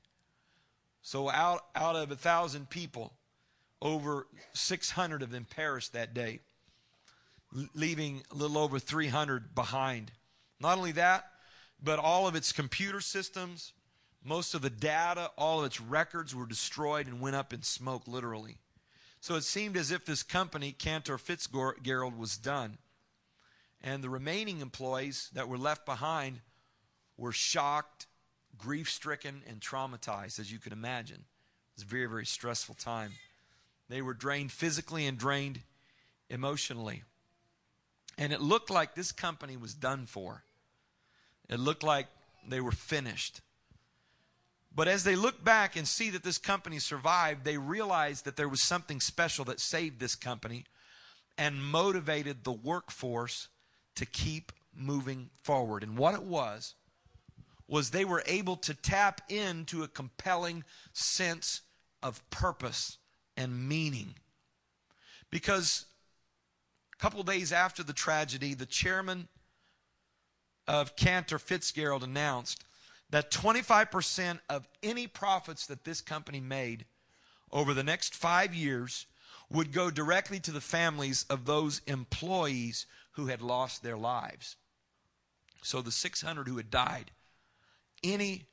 [1.02, 3.12] So out, out of a thousand people,
[3.84, 6.40] over 600 of them perished that day,
[7.74, 10.10] leaving a little over 300 behind.
[10.58, 11.26] Not only that,
[11.80, 13.74] but all of its computer systems,
[14.24, 18.08] most of the data, all of its records were destroyed and went up in smoke,
[18.08, 18.56] literally.
[19.20, 22.78] So it seemed as if this company, Cantor Fitzgerald, was done.
[23.82, 26.40] And the remaining employees that were left behind
[27.18, 28.06] were shocked,
[28.56, 31.18] grief stricken, and traumatized, as you could imagine.
[31.18, 33.12] It was a very, very stressful time.
[33.94, 35.60] They were drained physically and drained
[36.28, 37.04] emotionally.
[38.18, 40.42] And it looked like this company was done for.
[41.48, 42.08] It looked like
[42.44, 43.40] they were finished.
[44.74, 48.48] But as they look back and see that this company survived, they realized that there
[48.48, 50.64] was something special that saved this company
[51.38, 53.46] and motivated the workforce
[53.94, 55.84] to keep moving forward.
[55.84, 56.74] And what it was,
[57.68, 61.60] was they were able to tap into a compelling sense
[62.02, 62.98] of purpose
[63.36, 64.14] and meaning.
[65.30, 65.86] Because
[66.94, 69.28] a couple days after the tragedy, the chairman
[70.66, 72.64] of Cantor Fitzgerald announced
[73.10, 76.86] that 25% of any profits that this company made
[77.52, 79.06] over the next five years
[79.50, 84.56] would go directly to the families of those employees who had lost their lives.
[85.62, 87.10] So the 600 who had died,
[88.02, 88.46] any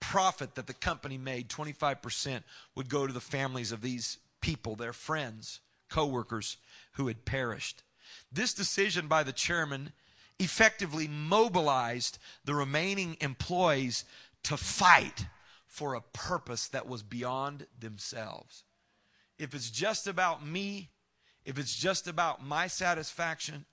[0.00, 2.42] profit that the company made, 25%,
[2.74, 6.56] would go to the families of these people, their friends, coworkers
[6.92, 7.82] who had perished.
[8.30, 9.92] This decision by the chairman
[10.38, 14.04] effectively mobilized the remaining employees
[14.44, 15.26] to fight
[15.66, 18.64] for a purpose that was beyond themselves.
[19.38, 20.90] If it's just about me,
[21.44, 23.64] if it's just about my satisfaction,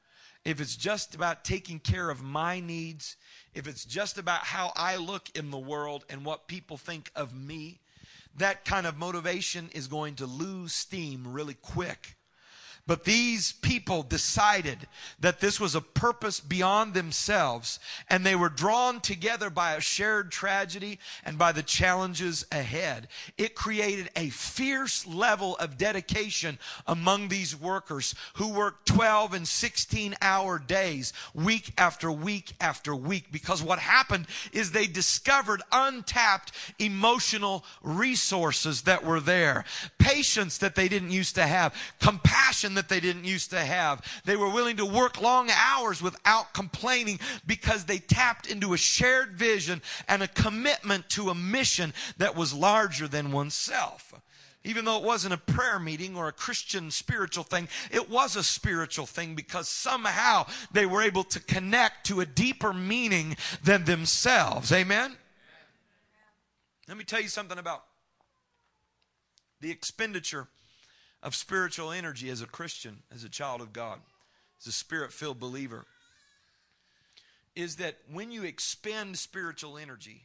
[0.45, 3.17] if it's just about taking care of my needs,
[3.55, 7.35] if it's just about how I look in the world and what people think of
[7.35, 7.79] me,
[8.37, 12.15] that kind of motivation is going to lose steam really quick.
[12.87, 14.87] But these people decided
[15.19, 17.79] that this was a purpose beyond themselves,
[18.11, 23.07] and they were drawn together by a shared tragedy and by the challenges ahead.
[23.39, 30.15] It created a fierce level of dedication among these workers who worked 12 and 16
[30.21, 37.65] hour days, week after week after week, because what happened is they discovered untapped emotional
[37.81, 39.65] resources that were there,
[39.97, 44.03] patience that they didn't used to have, compassion that they didn't used to have.
[44.25, 49.33] They were willing to work long hours without complaining because they tapped into a shared
[49.33, 54.13] vision and a commitment to a mission that was larger than oneself
[54.65, 58.43] even though it wasn't a prayer meeting or a Christian spiritual thing, it was a
[58.43, 64.71] spiritual thing because somehow they were able to connect to a deeper meaning than themselves.
[64.71, 65.15] Amen?
[66.87, 67.83] Let me tell you something about
[69.61, 70.47] the expenditure
[71.25, 73.99] of spiritual energy as a Christian, as a child of God,
[74.61, 75.87] as a spirit filled believer,
[77.55, 80.21] is that when you expend spiritual energy,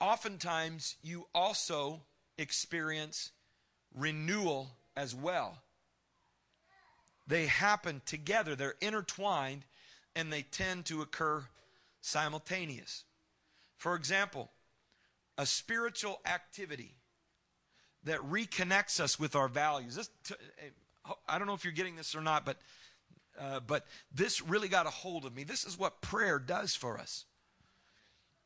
[0.00, 2.00] oftentimes you also
[2.36, 3.30] experience
[3.94, 5.58] renewal as well.
[7.28, 9.64] They happen together, they're intertwined,
[10.16, 11.44] and they tend to occur
[12.00, 13.04] simultaneous.
[13.76, 14.50] For example,
[15.36, 16.97] a spiritual activity
[18.04, 19.96] that reconnects us with our values.
[19.96, 20.10] This,
[21.28, 22.56] I don't know if you're getting this or not, but
[23.40, 25.44] uh, but this really got a hold of me.
[25.44, 27.24] This is what prayer does for us.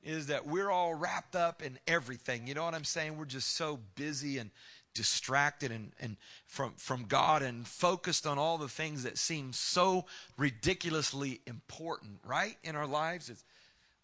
[0.02, 2.46] Is that we're all wrapped up in everything.
[2.46, 3.16] You know what I'm saying?
[3.16, 4.50] We're just so busy and
[4.94, 10.04] distracted and, and from, from God and focused on all the things that seem so
[10.36, 12.56] ridiculously important, right?
[12.62, 13.30] In our lives.
[13.30, 13.44] It's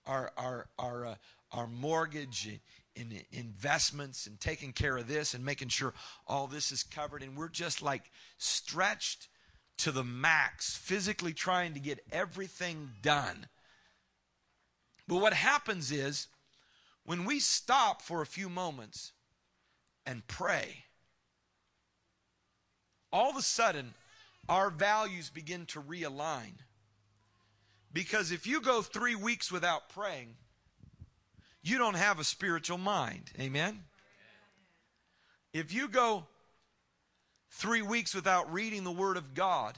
[0.06, 1.14] our our our uh,
[1.52, 2.48] our mortgage
[2.98, 5.94] in investments and taking care of this and making sure
[6.26, 7.22] all this is covered.
[7.22, 9.28] And we're just like stretched
[9.78, 13.46] to the max, physically trying to get everything done.
[15.06, 16.26] But what happens is
[17.04, 19.12] when we stop for a few moments
[20.04, 20.84] and pray,
[23.12, 23.94] all of a sudden
[24.48, 26.54] our values begin to realign.
[27.92, 30.36] Because if you go three weeks without praying,
[31.62, 33.30] you don't have a spiritual mind.
[33.40, 33.84] Amen?
[35.52, 36.26] If you go
[37.50, 39.76] three weeks without reading the Word of God,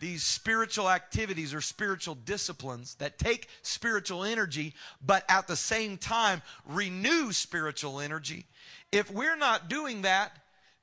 [0.00, 4.74] these spiritual activities or spiritual disciplines that take spiritual energy,
[5.04, 8.46] but at the same time renew spiritual energy.
[8.90, 10.32] If we're not doing that,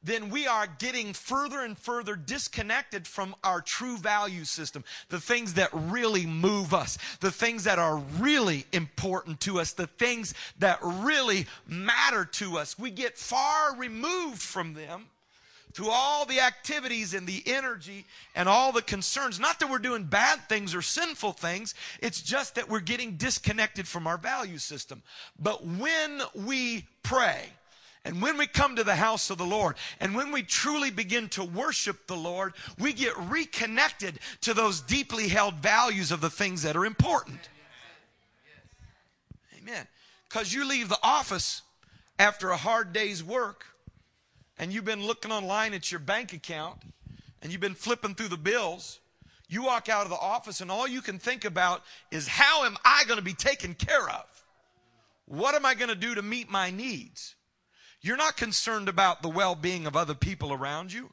[0.04, 4.84] then we are getting further and further disconnected from our true value system.
[5.10, 9.88] The things that really move us, the things that are really important to us, the
[9.88, 12.78] things that really matter to us.
[12.78, 15.08] We get far removed from them
[15.74, 19.40] through all the activities and the energy and all the concerns.
[19.40, 23.88] Not that we're doing bad things or sinful things, it's just that we're getting disconnected
[23.88, 25.04] from our value system.
[25.40, 27.50] But when we pray,
[28.08, 31.28] and when we come to the house of the Lord, and when we truly begin
[31.30, 36.64] to worship the Lord, we get reconnected to those deeply held values of the things
[36.64, 37.50] that are important.
[39.62, 39.86] Amen.
[40.30, 41.64] Because you leave the office
[42.18, 43.66] after a hard day's work,
[44.58, 46.78] and you've been looking online at your bank account,
[47.42, 49.02] and you've been flipping through the bills.
[49.50, 52.78] You walk out of the office, and all you can think about is how am
[52.86, 54.46] I going to be taken care of?
[55.26, 57.34] What am I going to do to meet my needs?
[58.08, 61.10] You're not concerned about the well being of other people around you.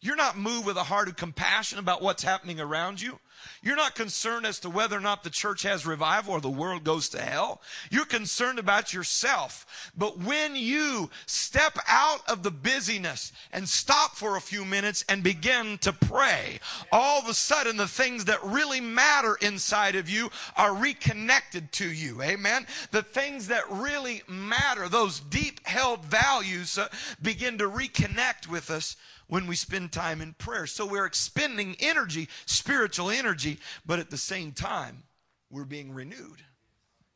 [0.00, 3.18] You're not moved with a heart of compassion about what's happening around you.
[3.62, 6.84] You're not concerned as to whether or not the church has revival or the world
[6.84, 7.60] goes to hell.
[7.90, 9.90] You're concerned about yourself.
[9.96, 15.22] But when you step out of the busyness and stop for a few minutes and
[15.22, 16.60] begin to pray,
[16.92, 21.90] all of a sudden the things that really matter inside of you are reconnected to
[21.90, 22.22] you.
[22.22, 22.66] Amen.
[22.90, 26.88] The things that really matter, those deep held values, uh,
[27.20, 28.96] begin to reconnect with us
[29.28, 30.66] when we spend time in prayer.
[30.66, 35.02] So we're expending energy, spiritual energy, but at the same time,
[35.50, 36.42] we're being renewed.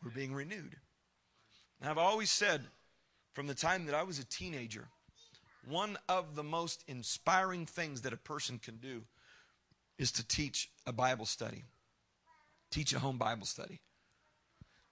[0.02, 0.76] We're being renewed.
[1.82, 2.62] I've always said
[3.32, 4.88] from the time that I was a teenager,
[5.68, 9.02] one of the most inspiring things that a person can do
[9.98, 11.64] is to teach a Bible study,
[12.70, 13.80] teach a home Bible study.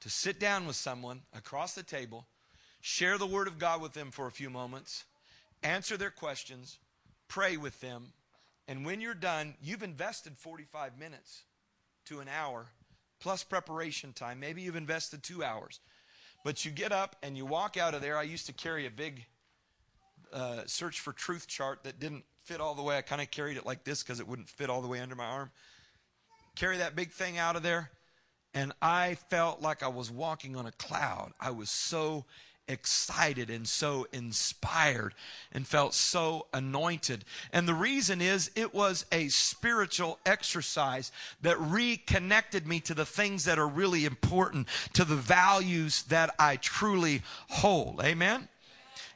[0.03, 2.27] To sit down with someone across the table,
[2.81, 5.05] share the Word of God with them for a few moments,
[5.63, 6.79] answer their questions,
[7.29, 8.13] pray with them,
[8.67, 11.43] and when you're done, you've invested 45 minutes
[12.07, 12.67] to an hour
[13.21, 14.41] plus preparation time.
[14.41, 15.81] Maybe you've invested two hours.
[16.45, 18.17] But you get up and you walk out of there.
[18.17, 19.27] I used to carry a big
[20.33, 22.97] uh, search for truth chart that didn't fit all the way.
[22.97, 25.15] I kind of carried it like this because it wouldn't fit all the way under
[25.15, 25.51] my arm.
[26.55, 27.91] Carry that big thing out of there,
[28.53, 31.33] and I felt like I was walking on a cloud.
[31.41, 32.25] I was so
[32.69, 35.15] excited and so inspired
[35.53, 37.25] and felt so anointed.
[37.53, 41.11] And the reason is it was a spiritual exercise
[41.43, 46.57] that reconnected me to the things that are really important, to the values that I
[46.57, 48.01] truly hold.
[48.03, 48.49] Amen.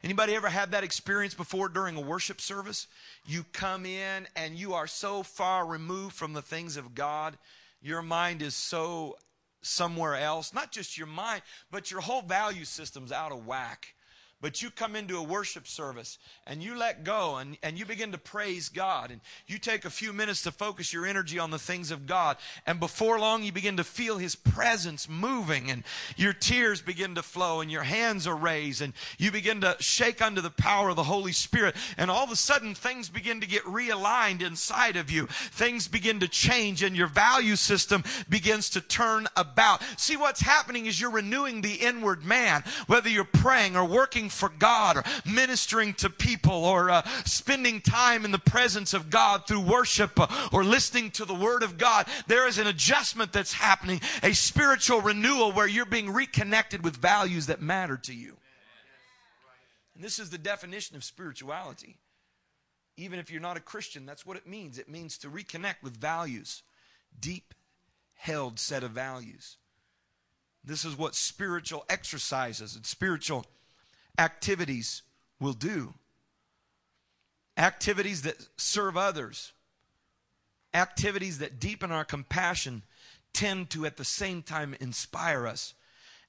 [0.03, 2.87] Anybody ever had that experience before during a worship service?
[3.25, 7.37] You come in and you are so far removed from the things of God.
[7.81, 9.17] Your mind is so
[9.63, 10.53] somewhere else.
[10.53, 11.41] Not just your mind,
[11.71, 13.95] but your whole value system's out of whack.
[14.43, 18.11] But you come into a worship service and you let go and, and you begin
[18.11, 21.57] to praise God and you take a few minutes to focus your energy on the
[21.57, 22.35] things of God.
[22.65, 25.85] And before long, you begin to feel His presence moving and
[26.17, 30.21] your tears begin to flow and your hands are raised and you begin to shake
[30.21, 31.77] under the power of the Holy Spirit.
[31.97, 35.27] And all of a sudden, things begin to get realigned inside of you.
[35.27, 39.81] Things begin to change and your value system begins to turn about.
[39.95, 44.49] See, what's happening is you're renewing the inward man, whether you're praying or working for
[44.49, 49.61] God or ministering to people or uh, spending time in the presence of God through
[49.61, 54.01] worship uh, or listening to the Word of God, there is an adjustment that's happening,
[54.21, 58.35] a spiritual renewal where you're being reconnected with values that matter to you.
[59.95, 61.97] And this is the definition of spirituality.
[62.97, 64.77] Even if you're not a Christian, that's what it means.
[64.77, 66.63] It means to reconnect with values,
[67.19, 67.53] deep
[68.15, 69.57] held set of values.
[70.63, 73.45] This is what spiritual exercises and spiritual
[74.17, 75.01] activities
[75.39, 75.93] will do.
[77.57, 79.53] Activities that serve others,
[80.73, 82.83] activities that deepen our compassion,
[83.33, 85.73] tend to at the same time inspire us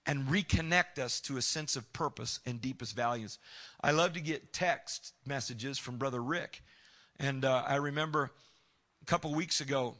[0.06, 3.38] and reconnect us to a sense of purpose and deepest values.
[3.82, 6.62] I love to get text messages from Brother Rick.
[7.18, 8.30] And uh, I remember
[9.02, 9.96] a couple weeks ago,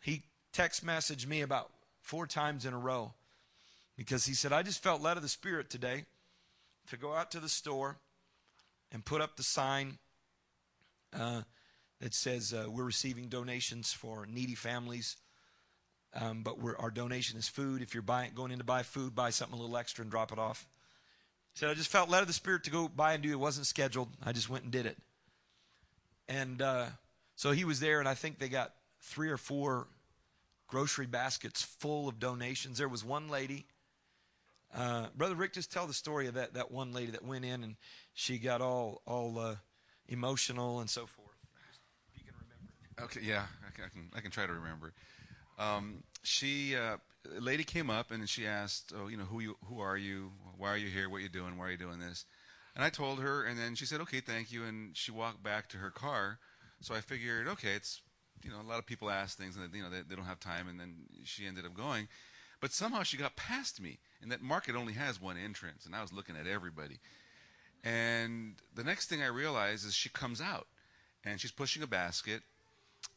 [0.00, 0.22] he
[0.52, 1.70] text messaged me about
[2.02, 3.14] four times in a row
[3.96, 6.04] because he said, I just felt led of the Spirit today
[6.90, 7.98] to go out to the store
[8.92, 9.98] and put up the sign
[11.18, 11.42] uh,
[12.00, 15.16] that says uh, we're receiving donations for needy families.
[16.14, 17.82] Um, but our donation is food.
[17.82, 20.32] If you're buying, going in to buy food, buy something a little extra and drop
[20.32, 20.66] it off.
[21.54, 23.38] So I just felt led of the Spirit to go buy and do it.
[23.38, 24.08] wasn't scheduled.
[24.24, 24.96] I just went and did it.
[26.28, 26.86] And uh,
[27.36, 29.88] so he was there, and I think they got three or four
[30.66, 32.78] grocery baskets full of donations.
[32.78, 33.66] There was one lady
[34.74, 37.62] uh, Brother Rick, just tell the story of that, that one lady that went in
[37.62, 37.76] and
[38.14, 39.56] she got all all uh,
[40.08, 41.28] emotional and so forth.
[42.98, 43.04] Remember.
[43.04, 44.92] Okay, yeah, I can I can, I can try to remember.
[45.58, 46.98] Um, she uh,
[47.40, 50.32] lady came up and she asked, "Oh, you know, who you who are you?
[50.56, 51.08] Why are you here?
[51.08, 51.56] What are you doing?
[51.56, 52.24] Why are you doing this?"
[52.74, 55.68] And I told her, and then she said, "Okay, thank you." And she walked back
[55.70, 56.38] to her car.
[56.80, 58.02] So I figured, okay, it's
[58.44, 60.40] you know, a lot of people ask things and you know they, they don't have
[60.40, 62.08] time, and then she ended up going.
[62.60, 63.98] But somehow she got past me.
[64.22, 65.86] And that market only has one entrance.
[65.86, 66.98] And I was looking at everybody.
[67.84, 70.66] And the next thing I realize is she comes out
[71.24, 72.42] and she's pushing a basket.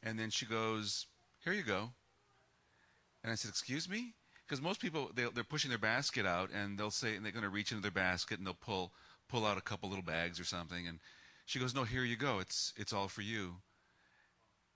[0.04, 1.08] And then she goes,
[1.44, 1.90] Here you go.
[3.24, 4.14] And I said, Excuse me?
[4.48, 7.44] Because most people, they, are pushing their basket out and they'll say, and they're going
[7.44, 8.92] to reach into their basket and they'll pull,
[9.30, 10.88] pull out a couple little bags or something.
[10.88, 11.00] And
[11.46, 12.40] she goes, No, here you go.
[12.40, 13.56] It's, it's all for you.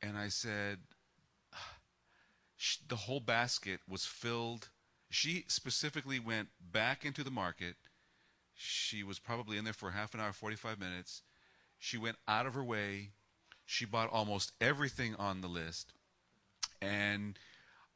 [0.02, 0.80] And I said,
[1.54, 1.78] ah,
[2.88, 4.70] the whole basket was filled.
[5.10, 7.76] She specifically went back into the market.
[8.54, 11.22] She was probably in there for half an hour, 45 minutes.
[11.78, 13.10] She went out of her way.
[13.66, 15.94] She bought almost everything on the list.
[16.82, 17.38] And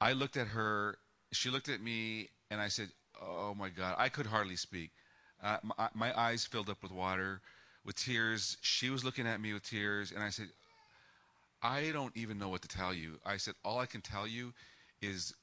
[0.01, 0.97] I looked at her.
[1.31, 2.89] She looked at me, and I said,
[3.21, 4.91] Oh my God, I could hardly speak.
[5.43, 7.41] Uh, my, my eyes filled up with water,
[7.85, 8.57] with tears.
[8.61, 10.47] She was looking at me with tears, and I said,
[11.61, 13.19] I don't even know what to tell you.
[13.25, 14.53] I said, All I can tell you
[15.01, 15.33] is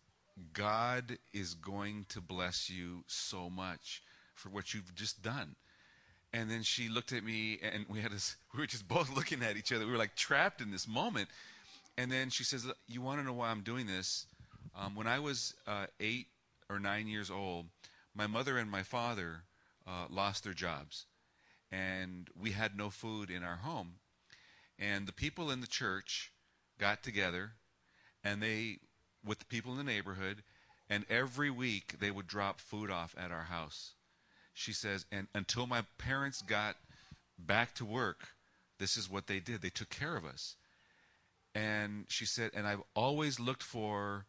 [0.52, 4.02] God is going to bless you so much
[4.34, 5.56] for what you've just done.
[6.32, 9.42] And then she looked at me, and we had this, we were just both looking
[9.42, 9.86] at each other.
[9.86, 11.28] We were like trapped in this moment.
[11.96, 14.26] And then she says, You want to know why I'm doing this?
[14.78, 16.26] Um, when I was uh, eight
[16.68, 17.66] or nine years old,
[18.14, 19.42] my mother and my father
[19.86, 21.06] uh, lost their jobs.
[21.72, 23.94] and we had no food in our home.
[24.78, 26.32] And the people in the church
[26.78, 27.52] got together,
[28.22, 28.78] and they,
[29.24, 30.42] with the people in the neighborhood,
[30.88, 33.92] and every week they would drop food off at our house.
[34.54, 36.76] She says, and until my parents got
[37.38, 38.28] back to work,
[38.78, 39.60] this is what they did.
[39.60, 40.56] They took care of us.
[41.54, 44.26] And she said, and I've always looked for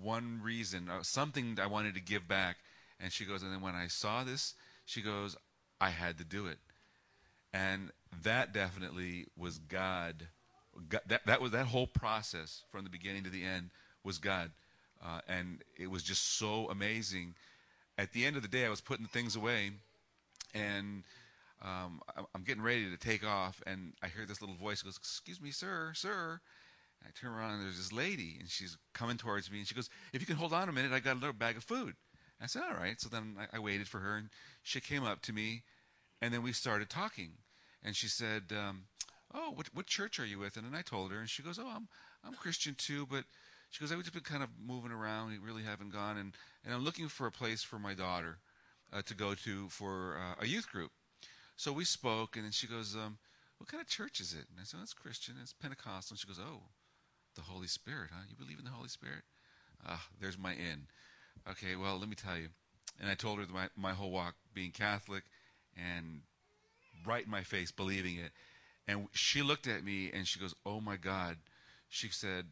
[0.00, 2.56] one reason, uh, something I wanted to give back.
[3.00, 4.54] And she goes, and then when I saw this,
[4.86, 5.36] she goes,
[5.80, 6.58] I had to do it.
[7.52, 7.90] And
[8.22, 10.28] that definitely was God.
[10.88, 13.70] God that, that was that whole process from the beginning to the end
[14.02, 14.50] was God.
[15.04, 17.34] Uh, and it was just so amazing.
[17.98, 19.70] At the end of the day, I was putting things away,
[20.54, 21.04] and
[21.62, 22.00] um,
[22.34, 25.50] I'm getting ready to take off, and I hear this little voice goes, "Excuse me,
[25.50, 26.40] sir, sir."
[27.00, 29.74] And I turn around, and there's this lady, and she's coming towards me, and she
[29.74, 31.94] goes, "If you can hold on a minute, I got a little bag of food."
[32.40, 34.28] I said, "All right." So then I, I waited for her, and
[34.62, 35.62] she came up to me,
[36.20, 37.32] and then we started talking,
[37.82, 38.84] and she said, um,
[39.34, 41.58] "Oh, what what church are you with?" And then I told her, and she goes,
[41.58, 41.88] "Oh, I'm
[42.24, 43.24] I'm Christian too, but."
[43.70, 45.30] She goes, I've just been kind of moving around.
[45.30, 46.32] We really haven't gone, and,
[46.64, 48.38] and I'm looking for a place for my daughter
[48.92, 50.92] uh, to go to for uh, a youth group.
[51.56, 53.18] So we spoke, and then she goes, um,
[53.58, 55.34] "What kind of church is it?" And I said, "It's Christian.
[55.42, 56.62] It's Pentecostal." And she goes, "Oh,
[57.34, 58.22] the Holy Spirit, huh?
[58.28, 59.22] You believe in the Holy Spirit?"
[59.84, 60.86] Ah, there's my in.
[61.50, 62.48] Okay, well, let me tell you.
[63.00, 65.24] And I told her my my whole walk being Catholic,
[65.76, 66.22] and
[67.04, 68.30] right in my face believing it.
[68.86, 71.36] And she looked at me and she goes, "Oh my God,"
[71.88, 72.46] she said,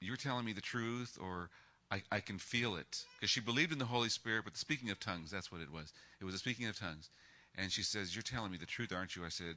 [0.00, 1.50] "You're telling me the truth, or?"
[1.90, 3.04] I, I can feel it.
[3.20, 5.70] Because she believed in the Holy Spirit, but the speaking of tongues, that's what it
[5.70, 5.92] was.
[6.22, 7.10] It was the speaking of tongues.
[7.54, 9.26] And she says, You're telling me the truth, aren't you?
[9.26, 9.56] I said,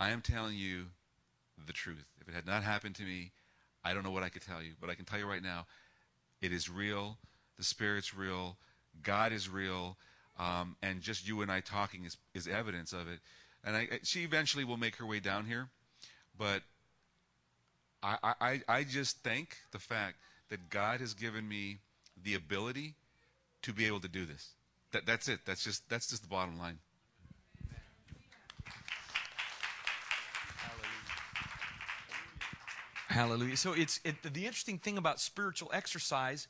[0.00, 0.86] I am telling you
[1.64, 2.04] the truth.
[2.20, 3.30] If it had not happened to me,
[3.84, 4.72] I don't know what I could tell you.
[4.80, 5.66] But I can tell you right now,
[6.42, 7.18] it is real.
[7.56, 8.56] The Spirit's real.
[9.02, 9.96] God is real.
[10.38, 13.20] Um, and just you and I talking is, is evidence of it.
[13.64, 15.68] And I, she eventually will make her way down here.
[16.38, 16.62] But
[18.02, 20.16] I, I, I just thank the fact
[20.50, 21.78] that God has given me
[22.22, 22.94] the ability
[23.62, 24.50] to be able to do this.
[24.92, 25.40] That, that's it.
[25.46, 26.78] That's just, that's just the bottom line.
[33.08, 33.56] Hallelujah.
[33.56, 36.48] So it's it, the interesting thing about spiritual exercise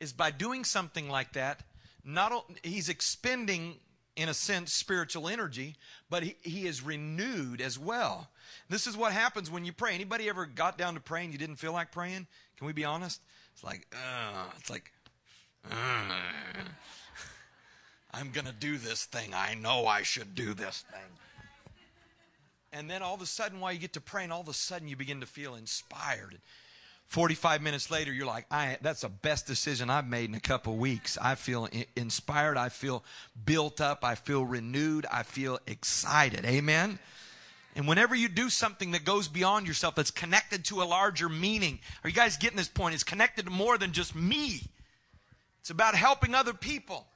[0.00, 1.62] is by doing something like that,
[2.04, 2.32] not
[2.64, 3.76] he's expending
[4.16, 5.76] in a sense spiritual energy,
[6.10, 8.28] but he, he is renewed as well.
[8.68, 9.94] This is what happens when you pray.
[9.94, 12.26] Anybody ever got down to praying you didn't feel like praying?
[12.56, 13.20] Can we be honest?
[13.54, 14.92] It's like, uh, it's like,
[15.70, 15.74] uh,
[18.12, 19.32] I'm going to do this thing.
[19.34, 21.00] I know I should do this thing.
[22.72, 24.88] And then all of a sudden, while you get to praying, all of a sudden
[24.88, 26.38] you begin to feel inspired.
[27.12, 30.78] 45 minutes later, you're like, I, that's the best decision I've made in a couple
[30.78, 31.18] weeks.
[31.20, 32.56] I feel inspired.
[32.56, 33.04] I feel
[33.44, 34.02] built up.
[34.02, 35.04] I feel renewed.
[35.12, 36.46] I feel excited.
[36.46, 36.98] Amen.
[37.76, 41.80] And whenever you do something that goes beyond yourself, that's connected to a larger meaning,
[42.02, 42.94] are you guys getting this point?
[42.94, 44.62] It's connected to more than just me.
[45.60, 47.06] It's about helping other people.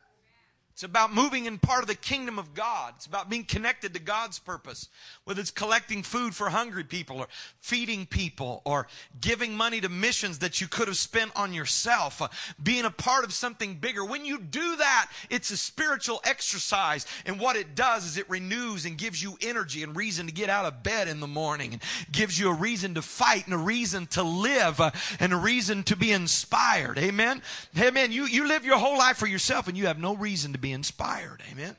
[0.76, 2.92] It's about moving in part of the kingdom of God.
[2.96, 4.90] It's about being connected to God's purpose.
[5.24, 7.28] Whether it's collecting food for hungry people or
[7.60, 8.86] feeding people or
[9.18, 12.28] giving money to missions that you could have spent on yourself, uh,
[12.62, 14.04] being a part of something bigger.
[14.04, 17.06] When you do that, it's a spiritual exercise.
[17.24, 20.50] And what it does is it renews and gives you energy and reason to get
[20.50, 23.58] out of bed in the morning and gives you a reason to fight and a
[23.58, 26.98] reason to live uh, and a reason to be inspired.
[26.98, 27.40] Amen.
[27.78, 28.12] Amen.
[28.12, 30.65] You, you live your whole life for yourself and you have no reason to be
[30.66, 31.42] be inspired.
[31.52, 31.76] Amen.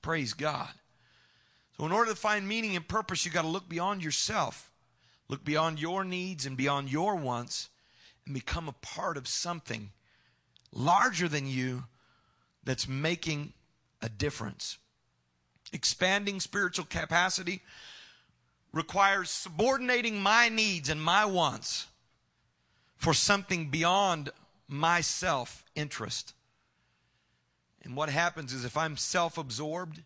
[0.00, 0.70] Praise God.
[1.76, 4.70] So, in order to find meaning and purpose, you got to look beyond yourself,
[5.28, 7.68] look beyond your needs and beyond your wants,
[8.24, 9.90] and become a part of something
[10.72, 11.84] larger than you
[12.62, 13.52] that's making
[14.00, 14.78] a difference.
[15.72, 17.60] Expanding spiritual capacity
[18.72, 21.88] requires subordinating my needs and my wants
[22.96, 24.30] for something beyond
[24.68, 26.34] my self interest.
[27.84, 30.02] And what happens is if I'm self absorbed,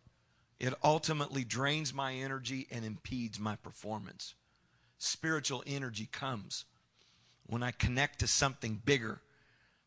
[0.59, 4.35] it ultimately drains my energy and impedes my performance.
[4.99, 6.64] Spiritual energy comes
[7.47, 9.20] when I connect to something bigger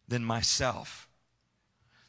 [0.08, 1.10] than myself.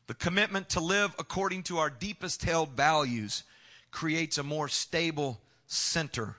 [0.06, 3.42] The commitment to live according to our deepest held values
[3.90, 6.36] creates a more stable center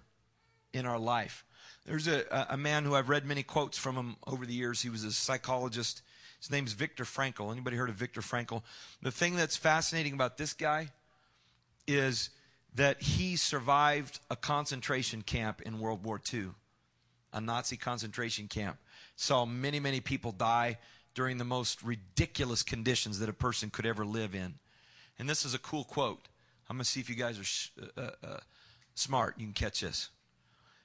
[0.73, 1.45] in our life.
[1.85, 4.81] There's a, a man who I've read many quotes from him over the years.
[4.81, 6.01] He was a psychologist
[6.43, 7.53] his name's Viktor Frankl.
[7.53, 8.63] Anybody heard of Viktor Frankl?
[9.01, 10.89] The thing that's fascinating about this guy
[11.87, 12.31] is
[12.75, 16.49] that he survived a concentration camp in World War II,
[17.31, 18.77] a Nazi concentration camp.
[19.15, 20.79] Saw many, many people die
[21.15, 24.55] during the most ridiculous conditions that a person could ever live in.
[25.17, 26.27] And this is a cool quote.
[26.69, 28.37] I'm going to see if you guys are sh- uh, uh, uh,
[28.95, 29.35] smart.
[29.37, 30.09] You can catch this.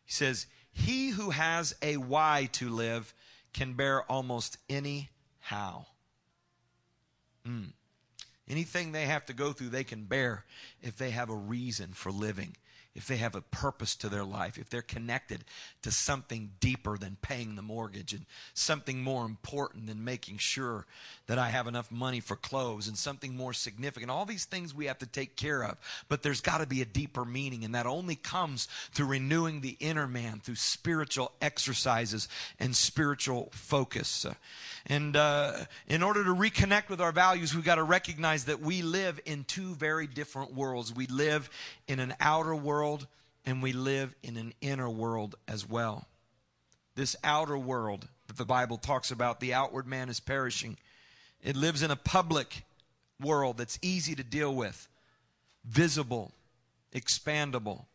[0.04, 3.12] He says, He who has a why to live
[3.52, 5.10] can bear almost any
[5.48, 5.86] how.
[7.46, 7.72] Mm.
[8.50, 10.44] Anything they have to go through, they can bear
[10.82, 12.54] if they have a reason for living
[12.98, 15.44] if they have a purpose to their life, if they're connected
[15.82, 20.84] to something deeper than paying the mortgage and something more important than making sure
[21.28, 24.10] that I have enough money for clothes and something more significant.
[24.10, 25.76] All these things we have to take care of,
[26.08, 29.76] but there's got to be a deeper meaning, and that only comes through renewing the
[29.78, 32.28] inner man, through spiritual exercises
[32.58, 34.26] and spiritual focus.
[34.86, 35.52] And uh,
[35.86, 39.44] in order to reconnect with our values, we've got to recognize that we live in
[39.44, 40.92] two very different worlds.
[40.92, 41.48] We live
[41.88, 43.06] in an outer world
[43.44, 46.06] and we live in an inner world as well.
[46.94, 50.76] This outer world that the Bible talks about, the outward man is perishing.
[51.42, 52.64] It lives in a public
[53.20, 54.88] world that's easy to deal with,
[55.64, 56.32] visible,
[56.94, 57.86] expandable.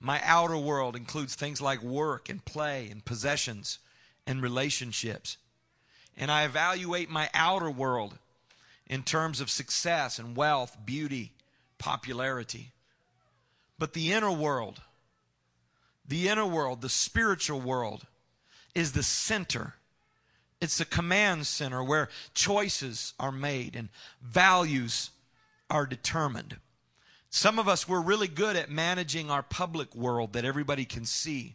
[0.00, 3.78] My outer world includes things like work and play and possessions
[4.26, 5.36] and relationships.
[6.16, 8.18] And I evaluate my outer world
[8.86, 11.32] in terms of success and wealth, beauty,
[11.78, 12.72] popularity.
[13.78, 14.80] But the inner world,
[16.06, 18.06] the inner world, the spiritual world,
[18.74, 19.74] is the center.
[20.60, 23.88] It's the command center where choices are made and
[24.20, 25.10] values
[25.70, 26.56] are determined.
[27.30, 31.54] Some of us, we're really good at managing our public world that everybody can see.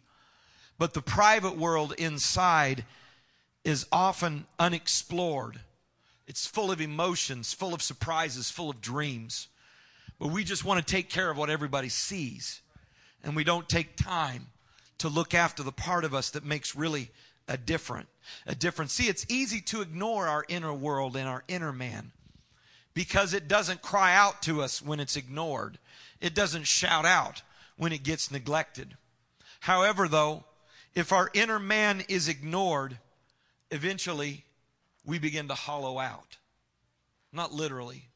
[0.78, 2.84] But the private world inside
[3.64, 5.60] is often unexplored.
[6.26, 9.48] It's full of emotions, full of surprises, full of dreams.
[10.18, 12.62] But we just want to take care of what everybody sees.
[13.22, 14.48] And we don't take time
[14.98, 17.10] to look after the part of us that makes really
[17.48, 18.08] a different
[18.46, 18.92] a difference.
[18.92, 22.12] See, it's easy to ignore our inner world and our inner man
[22.94, 25.78] because it doesn't cry out to us when it's ignored.
[26.20, 27.42] It doesn't shout out
[27.76, 28.96] when it gets neglected.
[29.60, 30.44] However, though,
[30.94, 32.98] if our inner man is ignored,
[33.70, 34.44] eventually
[35.04, 36.38] we begin to hollow out.
[37.32, 38.08] Not literally,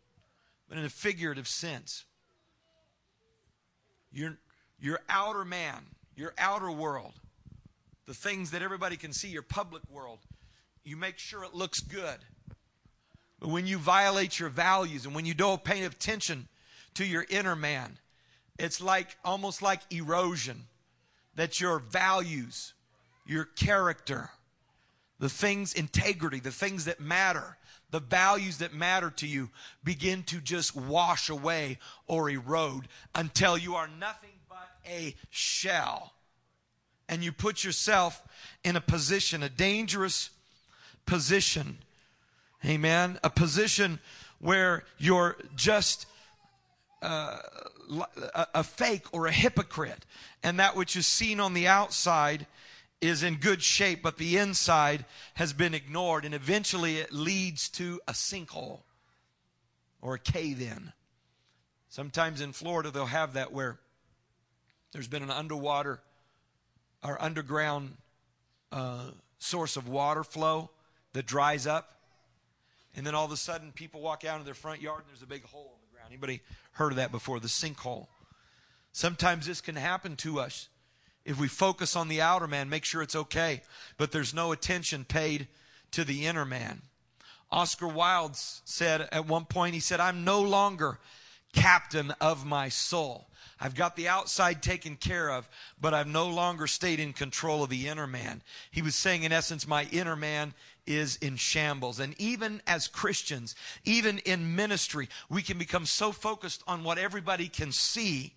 [0.69, 2.05] but in a figurative sense.
[4.13, 4.39] Your,
[4.81, 5.83] your outer man,
[6.17, 7.15] your outer world,
[8.07, 10.19] the things that everybody can see, your public world,
[10.85, 12.19] you make sure it looks good.
[13.39, 16.49] But when you violate your values and when you don't pay attention
[16.95, 17.99] to your inner man,
[18.59, 20.65] it's like almost like erosion
[21.37, 22.73] that your values,
[23.27, 24.31] your character,
[25.21, 27.58] the things, integrity, the things that matter,
[27.91, 29.51] the values that matter to you
[29.83, 36.13] begin to just wash away or erode until you are nothing but a shell.
[37.09, 38.23] And you put yourself
[38.63, 40.31] in a position, a dangerous
[41.07, 41.79] position.
[42.65, 43.19] Amen.
[43.25, 43.99] A position
[44.39, 46.07] where you're just
[47.01, 47.39] uh,
[48.55, 50.05] a fake or a hypocrite.
[50.43, 52.47] And that which is seen on the outside
[53.01, 58.01] is in good shape, but the inside has been ignored, and eventually it leads to
[58.09, 58.81] a sinkhole
[60.01, 60.93] or a cave in.
[61.89, 63.79] Sometimes in Florida, they'll have that where
[64.93, 66.01] there's been an underwater
[67.03, 67.97] or underground
[68.73, 70.71] uh, source of water flow
[71.13, 71.95] that dries up.
[72.97, 75.23] And then all of a sudden, people walk out in their front yard and there's
[75.23, 76.09] a big hole in the ground.
[76.11, 76.41] Anybody
[76.73, 77.39] heard of that before?
[77.39, 78.09] The sinkhole.
[78.93, 80.69] Sometimes this can happen to us
[81.25, 83.63] if we focus on the outer man, make sure it's okay,
[83.97, 85.49] but there's no attention paid
[85.93, 86.83] to the inner man.
[87.51, 90.99] Oscar Wilde said at one point, he said, I'm no longer
[91.53, 93.29] captain of my soul.
[93.61, 95.49] I've got the outside taken care of,
[95.81, 98.43] but I've no longer stayed in control of the inner man.
[98.71, 100.55] He was saying, in essence, my inner man
[100.89, 102.01] is in shambles.
[102.01, 107.49] And even as Christians, even in ministry, we can become so focused on what everybody
[107.49, 108.33] can see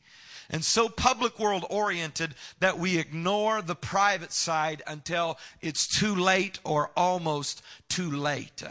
[0.51, 6.59] and so public world oriented that we ignore the private side until it's too late
[6.65, 8.61] or almost too late.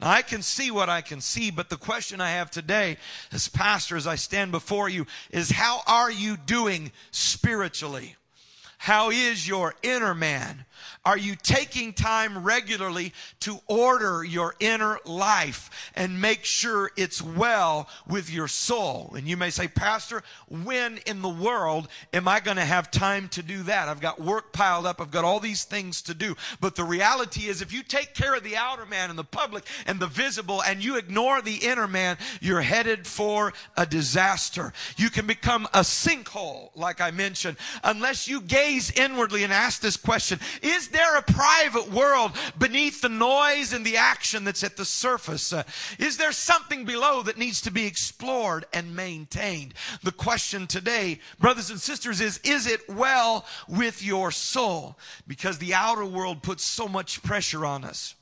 [0.00, 2.96] Now, I can see what I can see, but the question I have today
[3.30, 8.16] as pastor as I stand before you is how are you doing spiritually?
[8.78, 10.64] How is your inner man?
[11.04, 17.88] Are you taking time regularly to order your inner life and make sure it's well
[18.06, 19.14] with your soul?
[19.16, 23.28] And you may say, Pastor, when in the world am I going to have time
[23.30, 23.88] to do that?
[23.88, 25.00] I've got work piled up.
[25.00, 26.36] I've got all these things to do.
[26.60, 29.64] But the reality is, if you take care of the outer man and the public
[29.86, 34.72] and the visible and you ignore the inner man, you're headed for a disaster.
[34.96, 39.96] You can become a sinkhole, like I mentioned, unless you gaze inwardly and ask this
[39.96, 40.38] question
[40.72, 45.52] Is there a private world beneath the noise and the action that's at the surface?
[45.52, 45.64] Uh,
[45.98, 49.74] is there something below that needs to be explored and maintained?
[50.02, 54.98] The question today, brothers and sisters, is is it well with your soul?
[55.26, 58.14] Because the outer world puts so much pressure on us.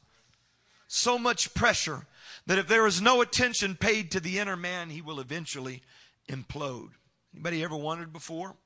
[0.88, 2.06] So much pressure
[2.46, 5.82] that if there is no attention paid to the inner man, he will eventually
[6.28, 6.90] implode.
[7.32, 8.56] Anybody ever wondered before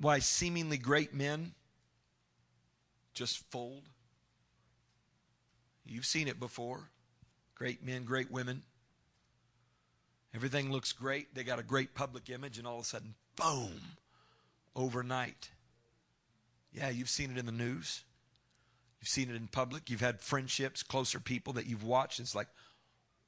[0.00, 1.52] why seemingly great men
[3.12, 3.82] just fold?
[5.84, 6.90] You've seen it before.
[7.54, 8.62] Great men, great women.
[10.34, 11.34] Everything looks great.
[11.34, 13.80] They got a great public image, and all of a sudden, boom,
[14.74, 15.50] overnight.
[16.72, 18.04] Yeah, you've seen it in the news.
[19.00, 19.90] You've seen it in public.
[19.90, 22.20] You've had friendships, closer people that you've watched.
[22.20, 22.48] It's like,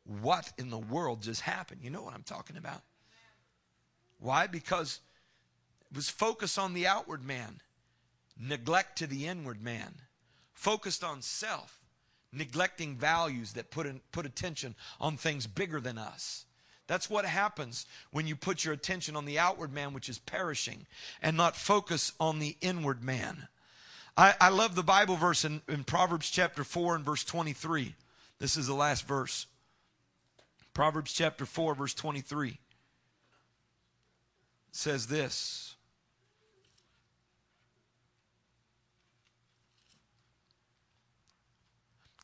[0.05, 1.81] what in the world just happened?
[1.83, 2.83] You know what I'm talking about.
[4.19, 4.47] Why?
[4.47, 5.01] Because
[5.95, 7.61] was focused on the outward man,
[8.39, 9.95] neglect to the inward man,
[10.55, 11.81] focused on self,
[12.33, 16.47] neglecting values that put, in, put attention on things bigger than us.
[16.87, 20.87] That's what happens when you put your attention on the outward man, which is perishing,
[21.21, 23.49] and not focus on the inward man.
[24.17, 27.95] I, I love the Bible verse in, in Proverbs chapter 4 and verse 23.
[28.39, 29.47] This is the last verse.
[30.75, 32.59] Proverbs chapter 4, verse 23
[34.73, 35.77] says this.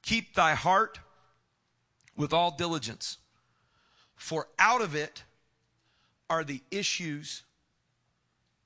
[0.08, 1.00] Keep thy heart
[2.16, 3.18] with all diligence,
[4.16, 5.22] for out of it
[6.30, 7.42] are the issues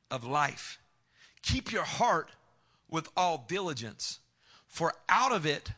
[0.08, 0.78] of life.
[1.42, 2.30] Keep your heart
[2.88, 4.20] with all diligence,
[4.68, 5.72] for out of it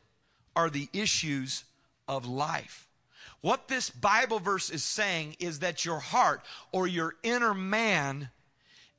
[0.54, 1.64] are the issues
[2.06, 2.86] of life.
[3.40, 6.42] What this Bible verse is saying is that your heart
[6.72, 8.28] or your inner man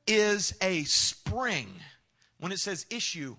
[0.04, 1.74] is a spring.
[2.40, 3.36] When it says issue,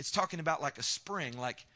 [0.00, 1.66] it's talking about like a spring, like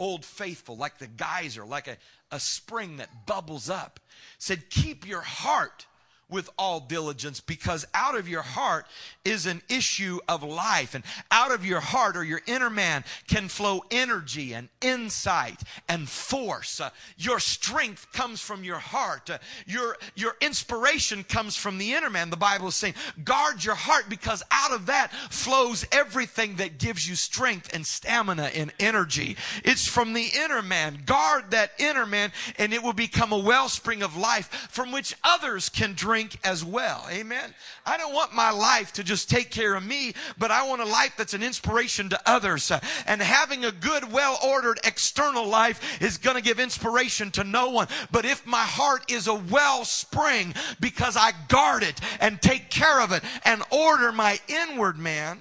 [0.00, 1.96] old faithful, like the geyser, like a,
[2.32, 4.00] a spring that bubbles up.
[4.38, 5.86] Said, keep your heart
[6.30, 8.86] with all diligence because out of your heart
[9.24, 10.94] is an issue of life.
[10.94, 16.08] And out of your heart or your inner man can flow energy and insight and
[16.08, 16.80] force.
[16.80, 19.30] Uh, your strength comes from your heart.
[19.30, 22.30] Uh, your, your inspiration comes from the inner man.
[22.30, 27.08] The Bible is saying, guard your heart because out of that flows everything that gives
[27.08, 29.36] you strength and stamina and energy.
[29.64, 31.02] It's from the inner man.
[31.04, 35.68] Guard that inner man and it will become a wellspring of life from which others
[35.68, 37.06] can drink drink as well.
[37.10, 37.54] Amen.
[37.86, 40.84] I don't want my life to just take care of me, but I want a
[40.84, 42.70] life that's an inspiration to others.
[43.06, 47.70] And having a good, well ordered external life is going to give inspiration to no
[47.70, 47.88] one.
[48.10, 53.12] But if my heart is a wellspring because I guard it and take care of
[53.12, 55.40] it and order my inward man,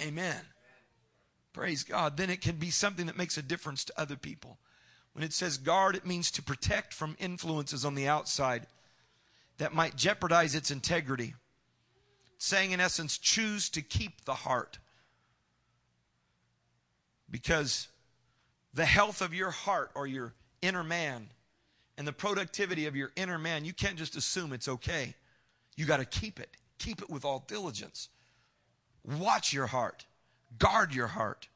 [0.00, 0.40] amen.
[1.52, 2.16] Praise God.
[2.16, 4.58] Then it can be something that makes a difference to other people.
[5.14, 8.66] When it says guard, it means to protect from influences on the outside
[9.58, 11.34] that might jeopardize its integrity.
[12.38, 14.78] Saying, in essence, choose to keep the heart.
[17.30, 17.88] Because
[18.74, 21.28] the health of your heart or your inner man
[21.96, 25.14] and the productivity of your inner man, you can't just assume it's okay.
[25.76, 26.50] You got to keep it.
[26.78, 28.08] Keep it with all diligence.
[29.04, 30.06] Watch your heart,
[30.58, 31.48] guard your heart.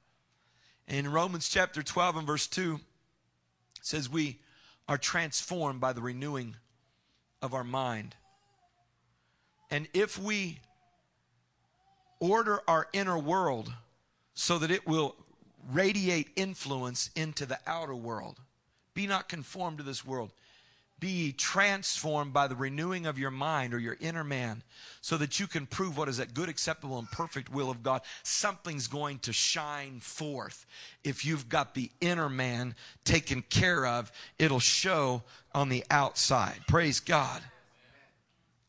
[0.86, 2.80] In Romans chapter 12 and verse 2,
[3.82, 4.38] says, We
[4.88, 6.56] are transformed by the renewing
[7.42, 8.14] of our mind.
[9.70, 10.60] And if we
[12.20, 13.72] order our inner world
[14.34, 15.14] so that it will
[15.70, 18.40] radiate influence into the outer world,
[18.94, 20.32] be not conformed to this world.
[21.00, 24.62] Be transformed by the renewing of your mind or your inner man
[25.00, 28.02] so that you can prove what is that good, acceptable, and perfect will of God.
[28.24, 30.66] Something's going to shine forth.
[31.04, 32.74] If you've got the inner man
[33.04, 35.22] taken care of, it'll show
[35.54, 36.60] on the outside.
[36.66, 37.42] Praise God.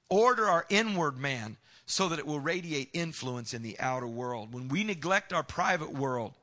[0.09, 4.53] Order our inward man so that it will radiate influence in the outer world.
[4.53, 6.33] When we neglect our private world,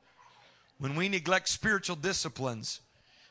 [0.77, 2.81] when we neglect spiritual disciplines,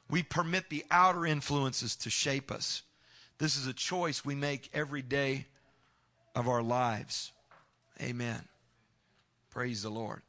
[0.08, 2.82] we permit the outer influences to shape us.
[3.38, 5.46] This is a choice we make every day
[6.34, 7.32] of our lives.
[8.00, 8.42] Amen.
[9.50, 10.22] Praise the Lord.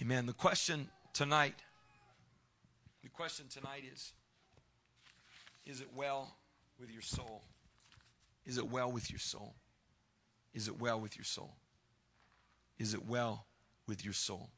[0.00, 0.26] Amen.
[0.26, 1.54] The question tonight,
[3.02, 4.12] the question tonight is
[5.66, 6.36] Is it well
[6.78, 7.42] with your soul?
[8.46, 9.54] Is it well with your soul?
[10.54, 11.56] Is it well with your soul?
[12.78, 13.46] Is it well
[13.86, 14.50] with your soul?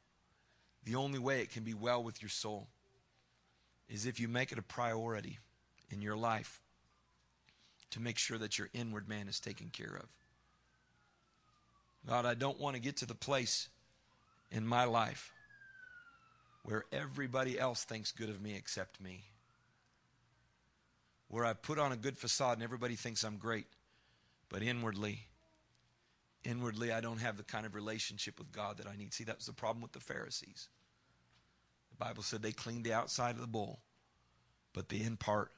[0.83, 2.67] The only way it can be well with your soul
[3.87, 5.39] is if you make it a priority
[5.89, 6.61] in your life
[7.91, 10.07] to make sure that your inward man is taken care of.
[12.07, 13.69] God, I don't want to get to the place
[14.49, 15.31] in my life
[16.63, 19.23] where everybody else thinks good of me except me.
[21.27, 23.67] Where I put on a good facade and everybody thinks I'm great,
[24.49, 25.27] but inwardly,
[26.43, 29.13] inwardly, I don't have the kind of relationship with God that I need.
[29.13, 30.69] See, that was the problem with the Pharisees.
[31.91, 33.79] The Bible said they cleaned the outside of the bowl,
[34.73, 35.51] but the in part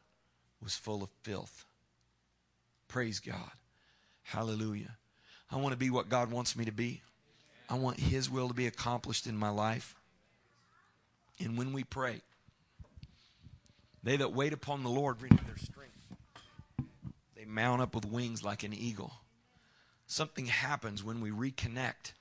[0.62, 1.66] was full of filth.
[2.88, 3.52] Praise God.
[4.24, 4.98] Hallelujah.
[5.52, 7.02] I want to be what God wants me to be.
[7.70, 9.96] I want His will to be accomplished in my life.
[11.40, 12.22] And when we pray,
[14.04, 15.92] they that wait upon the Lord renew their strength.
[17.36, 19.14] They mount up with wings like an eagle.
[20.14, 22.14] Something happens when we reconnect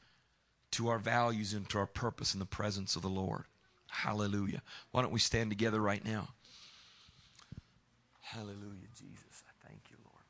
[0.71, 3.45] to our values and to our purpose in the presence of the Lord.
[3.91, 4.63] Hallelujah.
[4.93, 6.29] Why don't we stand together right now?
[8.23, 9.45] Hallelujah, Jesus.
[9.47, 10.25] I thank you, Lord.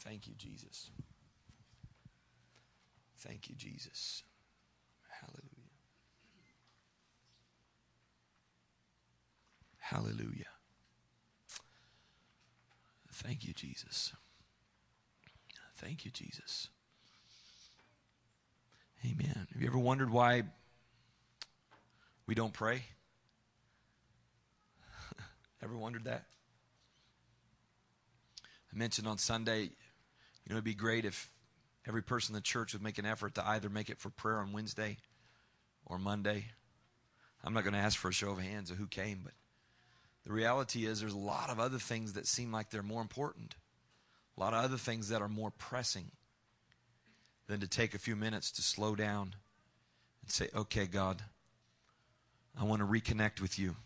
[0.00, 0.90] Thank you, Jesus.
[3.16, 4.24] Thank you, Jesus.
[5.08, 5.70] Hallelujah.
[9.78, 10.44] Hallelujah.
[13.10, 14.12] Thank you, Jesus.
[15.80, 16.68] Thank you, Jesus.
[19.02, 19.46] Amen.
[19.50, 20.42] Have you ever wondered why
[22.26, 22.82] we don't pray?
[25.62, 26.24] ever wondered that?
[28.42, 29.70] I mentioned on Sunday, you
[30.50, 31.30] know, it'd be great if
[31.88, 34.38] every person in the church would make an effort to either make it for prayer
[34.38, 34.98] on Wednesday
[35.86, 36.44] or Monday.
[37.42, 39.32] I'm not going to ask for a show of hands of who came, but
[40.26, 43.54] the reality is there's a lot of other things that seem like they're more important,
[44.40, 46.10] a lot of other things that are more pressing
[47.46, 49.34] than to take a few minutes to slow down
[50.22, 51.22] and say, okay, God,
[52.58, 53.76] I want to reconnect with you.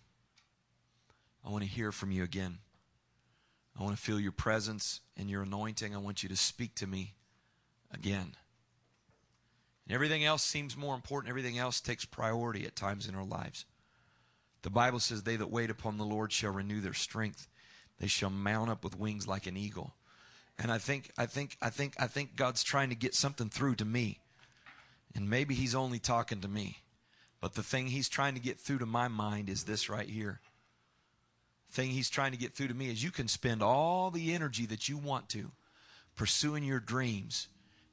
[1.45, 2.59] I want to hear from you again.
[3.79, 5.93] I want to feel your presence and your anointing.
[5.93, 7.15] I want you to speak to me
[7.93, 8.37] again.
[9.87, 11.31] And everything else seems more important.
[11.31, 13.65] Everything else takes priority at times in our lives.
[14.63, 17.49] The Bible says, They that wait upon the Lord shall renew their strength.
[17.99, 19.95] They shall mount up with wings like an eagle.
[20.59, 23.77] And I think, I think, I think, I think God's trying to get something through
[23.77, 24.21] to me.
[25.15, 26.79] And maybe He's only talking to me.
[27.41, 30.41] But the thing He's trying to get through to my mind is this right here.
[31.71, 34.67] Thing He's trying to get through to me is you can spend all the energy
[34.67, 35.51] that you want to
[36.15, 37.49] pursuing your dreams,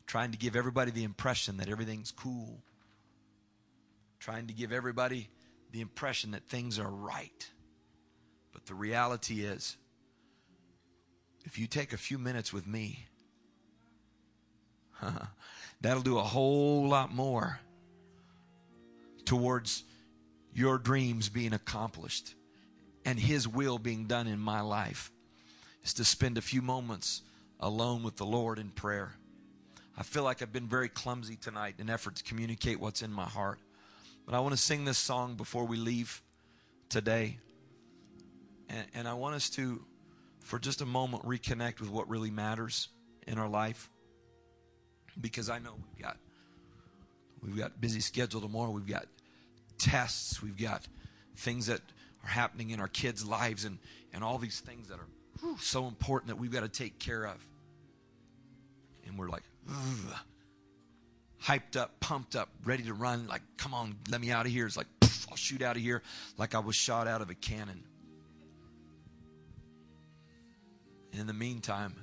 [0.05, 2.61] trying to give everybody the impression that everything's cool,
[4.19, 5.29] trying to give everybody
[5.71, 7.49] the impression that things are right.
[8.53, 9.77] But the reality is,
[11.45, 13.05] if you take a few minutes with me,
[15.81, 17.59] that'll do a whole lot more
[19.25, 19.83] towards
[20.53, 22.35] your dreams being accomplished
[23.05, 25.11] and His will being done in my life.
[25.83, 27.23] Is to spend a few moments
[27.59, 29.13] alone with the Lord in prayer.
[29.97, 33.25] I feel like I've been very clumsy tonight in effort to communicate what's in my
[33.25, 33.59] heart.
[34.25, 36.21] But I want to sing this song before we leave
[36.89, 37.37] today.
[38.69, 39.83] And, and I want us to
[40.41, 42.89] for just a moment reconnect with what really matters
[43.27, 43.89] in our life.
[45.19, 46.17] Because I know we've got
[47.43, 48.71] we've got busy schedule tomorrow.
[48.71, 49.05] We've got
[49.77, 50.41] tests.
[50.41, 50.87] We've got
[51.35, 51.81] things that
[52.23, 53.77] are happening in our kids lives and
[54.13, 55.07] and all these things that are
[55.39, 57.35] whew, so important that we've got to take care of.
[59.05, 60.15] And we're like ugh,
[61.43, 63.27] hyped up pumped up ready to run.
[63.27, 64.65] Like come on let me out of here.
[64.65, 66.01] It's like poof, I'll shoot out of here
[66.37, 67.83] like I was shot out of a cannon
[71.19, 71.95] in the meantime,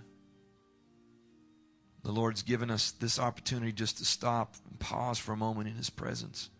[2.02, 5.74] the Lord's given us this opportunity just to stop and pause for a moment in
[5.74, 6.50] His presence.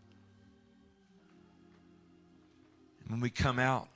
[3.01, 3.89] And when we come out,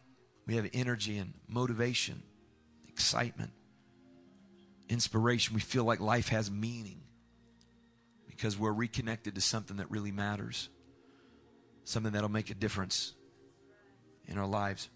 [0.47, 2.23] we have energy and motivation,
[2.89, 3.53] excitement,
[4.89, 5.55] inspiration.
[5.55, 7.01] We feel like life has meaning
[8.27, 10.69] because we're reconnected to something that really matters,
[11.85, 13.13] something that'll make a difference
[14.27, 14.89] in our lives.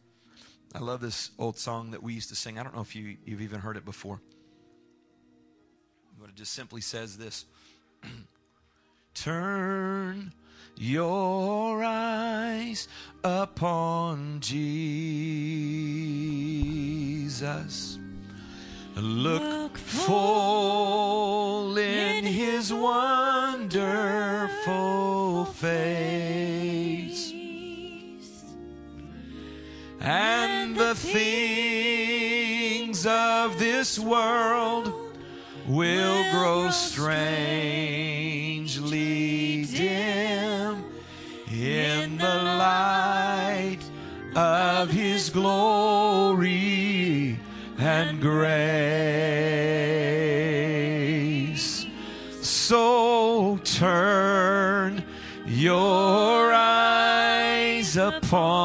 [0.76, 2.58] I love this old song that we used to sing.
[2.58, 4.20] I don't know if you, you've even heard it before.
[6.20, 7.46] But it just simply says this
[9.14, 10.34] Turn
[10.76, 12.88] your eyes
[13.24, 14.58] upon Jesus.
[18.96, 23.86] Look, Look full in his wonderful
[25.46, 26.55] face.
[30.08, 32.06] And the things
[33.06, 34.92] of this world
[35.66, 37.24] will grow strangely
[39.64, 40.84] dim
[41.52, 43.80] in the light
[44.36, 46.46] of his glory
[47.76, 48.86] and grace.
[52.42, 55.02] So turn
[55.46, 58.55] your eyes upon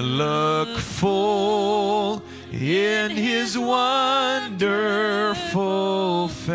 [0.00, 4.58] Look full in his wonderful
[6.28, 6.52] face.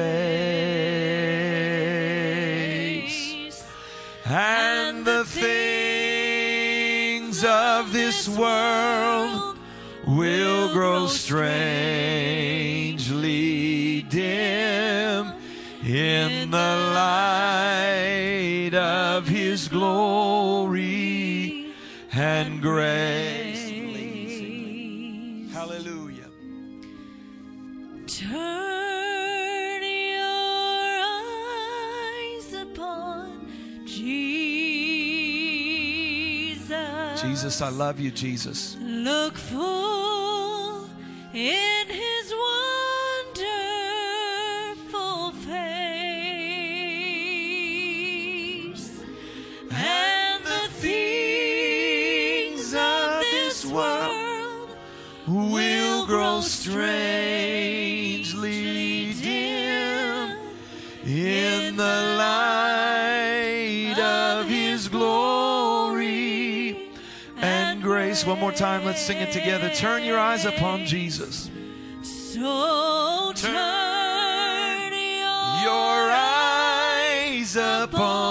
[4.25, 6.17] And the things
[7.45, 9.59] of this world
[10.07, 11.96] will grow strangely
[37.61, 38.77] I love you, Jesus.
[38.79, 40.87] Look full
[41.33, 41.76] in
[68.37, 69.67] One more time, let's sing it together.
[69.71, 71.49] Turn your eyes upon Jesus.
[72.03, 78.26] So turn your, Your eyes upon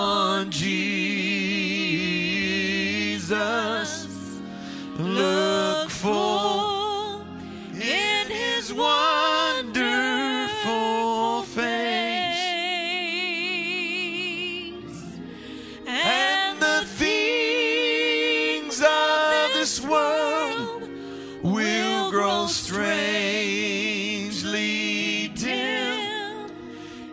[22.48, 26.50] strangely dim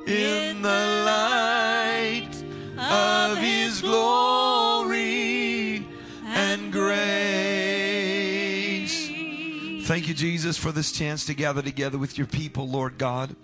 [0.08, 2.30] in the light
[2.78, 5.86] of his glory
[6.26, 6.94] and grace.
[9.88, 13.36] Thank you, Jesus, for this chance to gather together with your people, Lord God,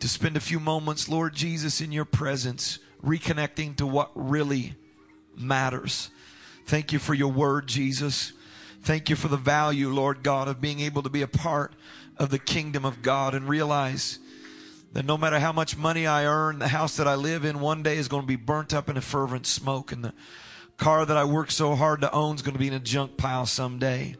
[0.00, 4.74] to spend a few moments, Lord Jesus, in your presence, reconnecting to what really
[5.36, 6.10] matters.
[6.66, 8.32] Thank you for your word, Jesus.
[8.82, 11.74] Thank you for the value, Lord God, of being able to be a part
[12.16, 14.18] of the kingdom of God and realize
[14.92, 17.82] that no matter how much money I earn, the house that I live in one
[17.82, 20.14] day is going to be burnt up in a fervent smoke, and the
[20.78, 23.16] car that I work so hard to own is going to be in a junk
[23.16, 24.16] pile someday.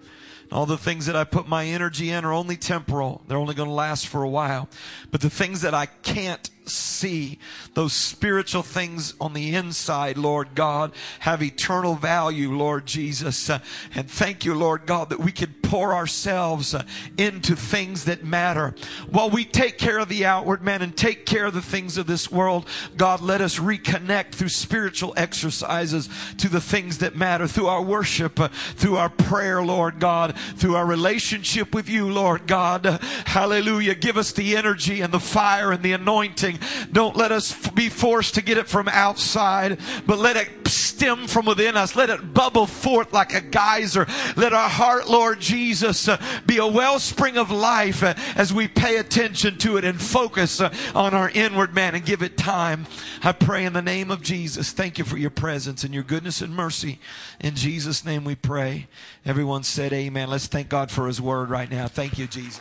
[0.51, 3.23] All the things that I put my energy in are only temporal.
[3.27, 4.69] They're only going to last for a while.
[5.11, 7.39] But the things that I can't see,
[7.75, 13.51] those spiritual things on the inside, Lord God, have eternal value, Lord Jesus.
[13.51, 16.75] And thank you, Lord God, that we can pour ourselves
[17.17, 18.75] into things that matter.
[19.11, 22.07] While we take care of the outward man and take care of the things of
[22.07, 22.67] this world,
[22.97, 26.09] God, let us reconnect through spiritual exercises
[26.39, 28.39] to the things that matter, through our worship,
[28.77, 32.87] through our prayer, Lord God, through our relationship with you, Lord God.
[33.27, 33.95] Hallelujah.
[33.95, 36.58] Give us the energy and the fire and the anointing.
[36.93, 41.47] Don't let us be forced to get it from outside, but let it stem from
[41.47, 41.95] within us.
[41.97, 44.07] Let it bubble forth like a geyser.
[44.37, 48.97] Let our heart, Lord Jesus, uh, be a wellspring of life uh, as we pay
[48.97, 52.87] attention to it and focus uh, on our inward man and give it time.
[53.23, 54.73] I pray in the name of Jesus.
[54.73, 56.99] Thank you for your presence and your goodness and mercy.
[57.41, 58.89] In Jesus' name we pray.
[59.25, 60.31] Everyone said amen.
[60.31, 61.89] Let's thank God for his word right now.
[61.89, 62.61] Thank you, Jesus.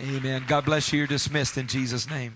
[0.00, 0.44] Amen.
[0.46, 0.98] God bless you.
[0.98, 2.34] You're dismissed in Jesus' name.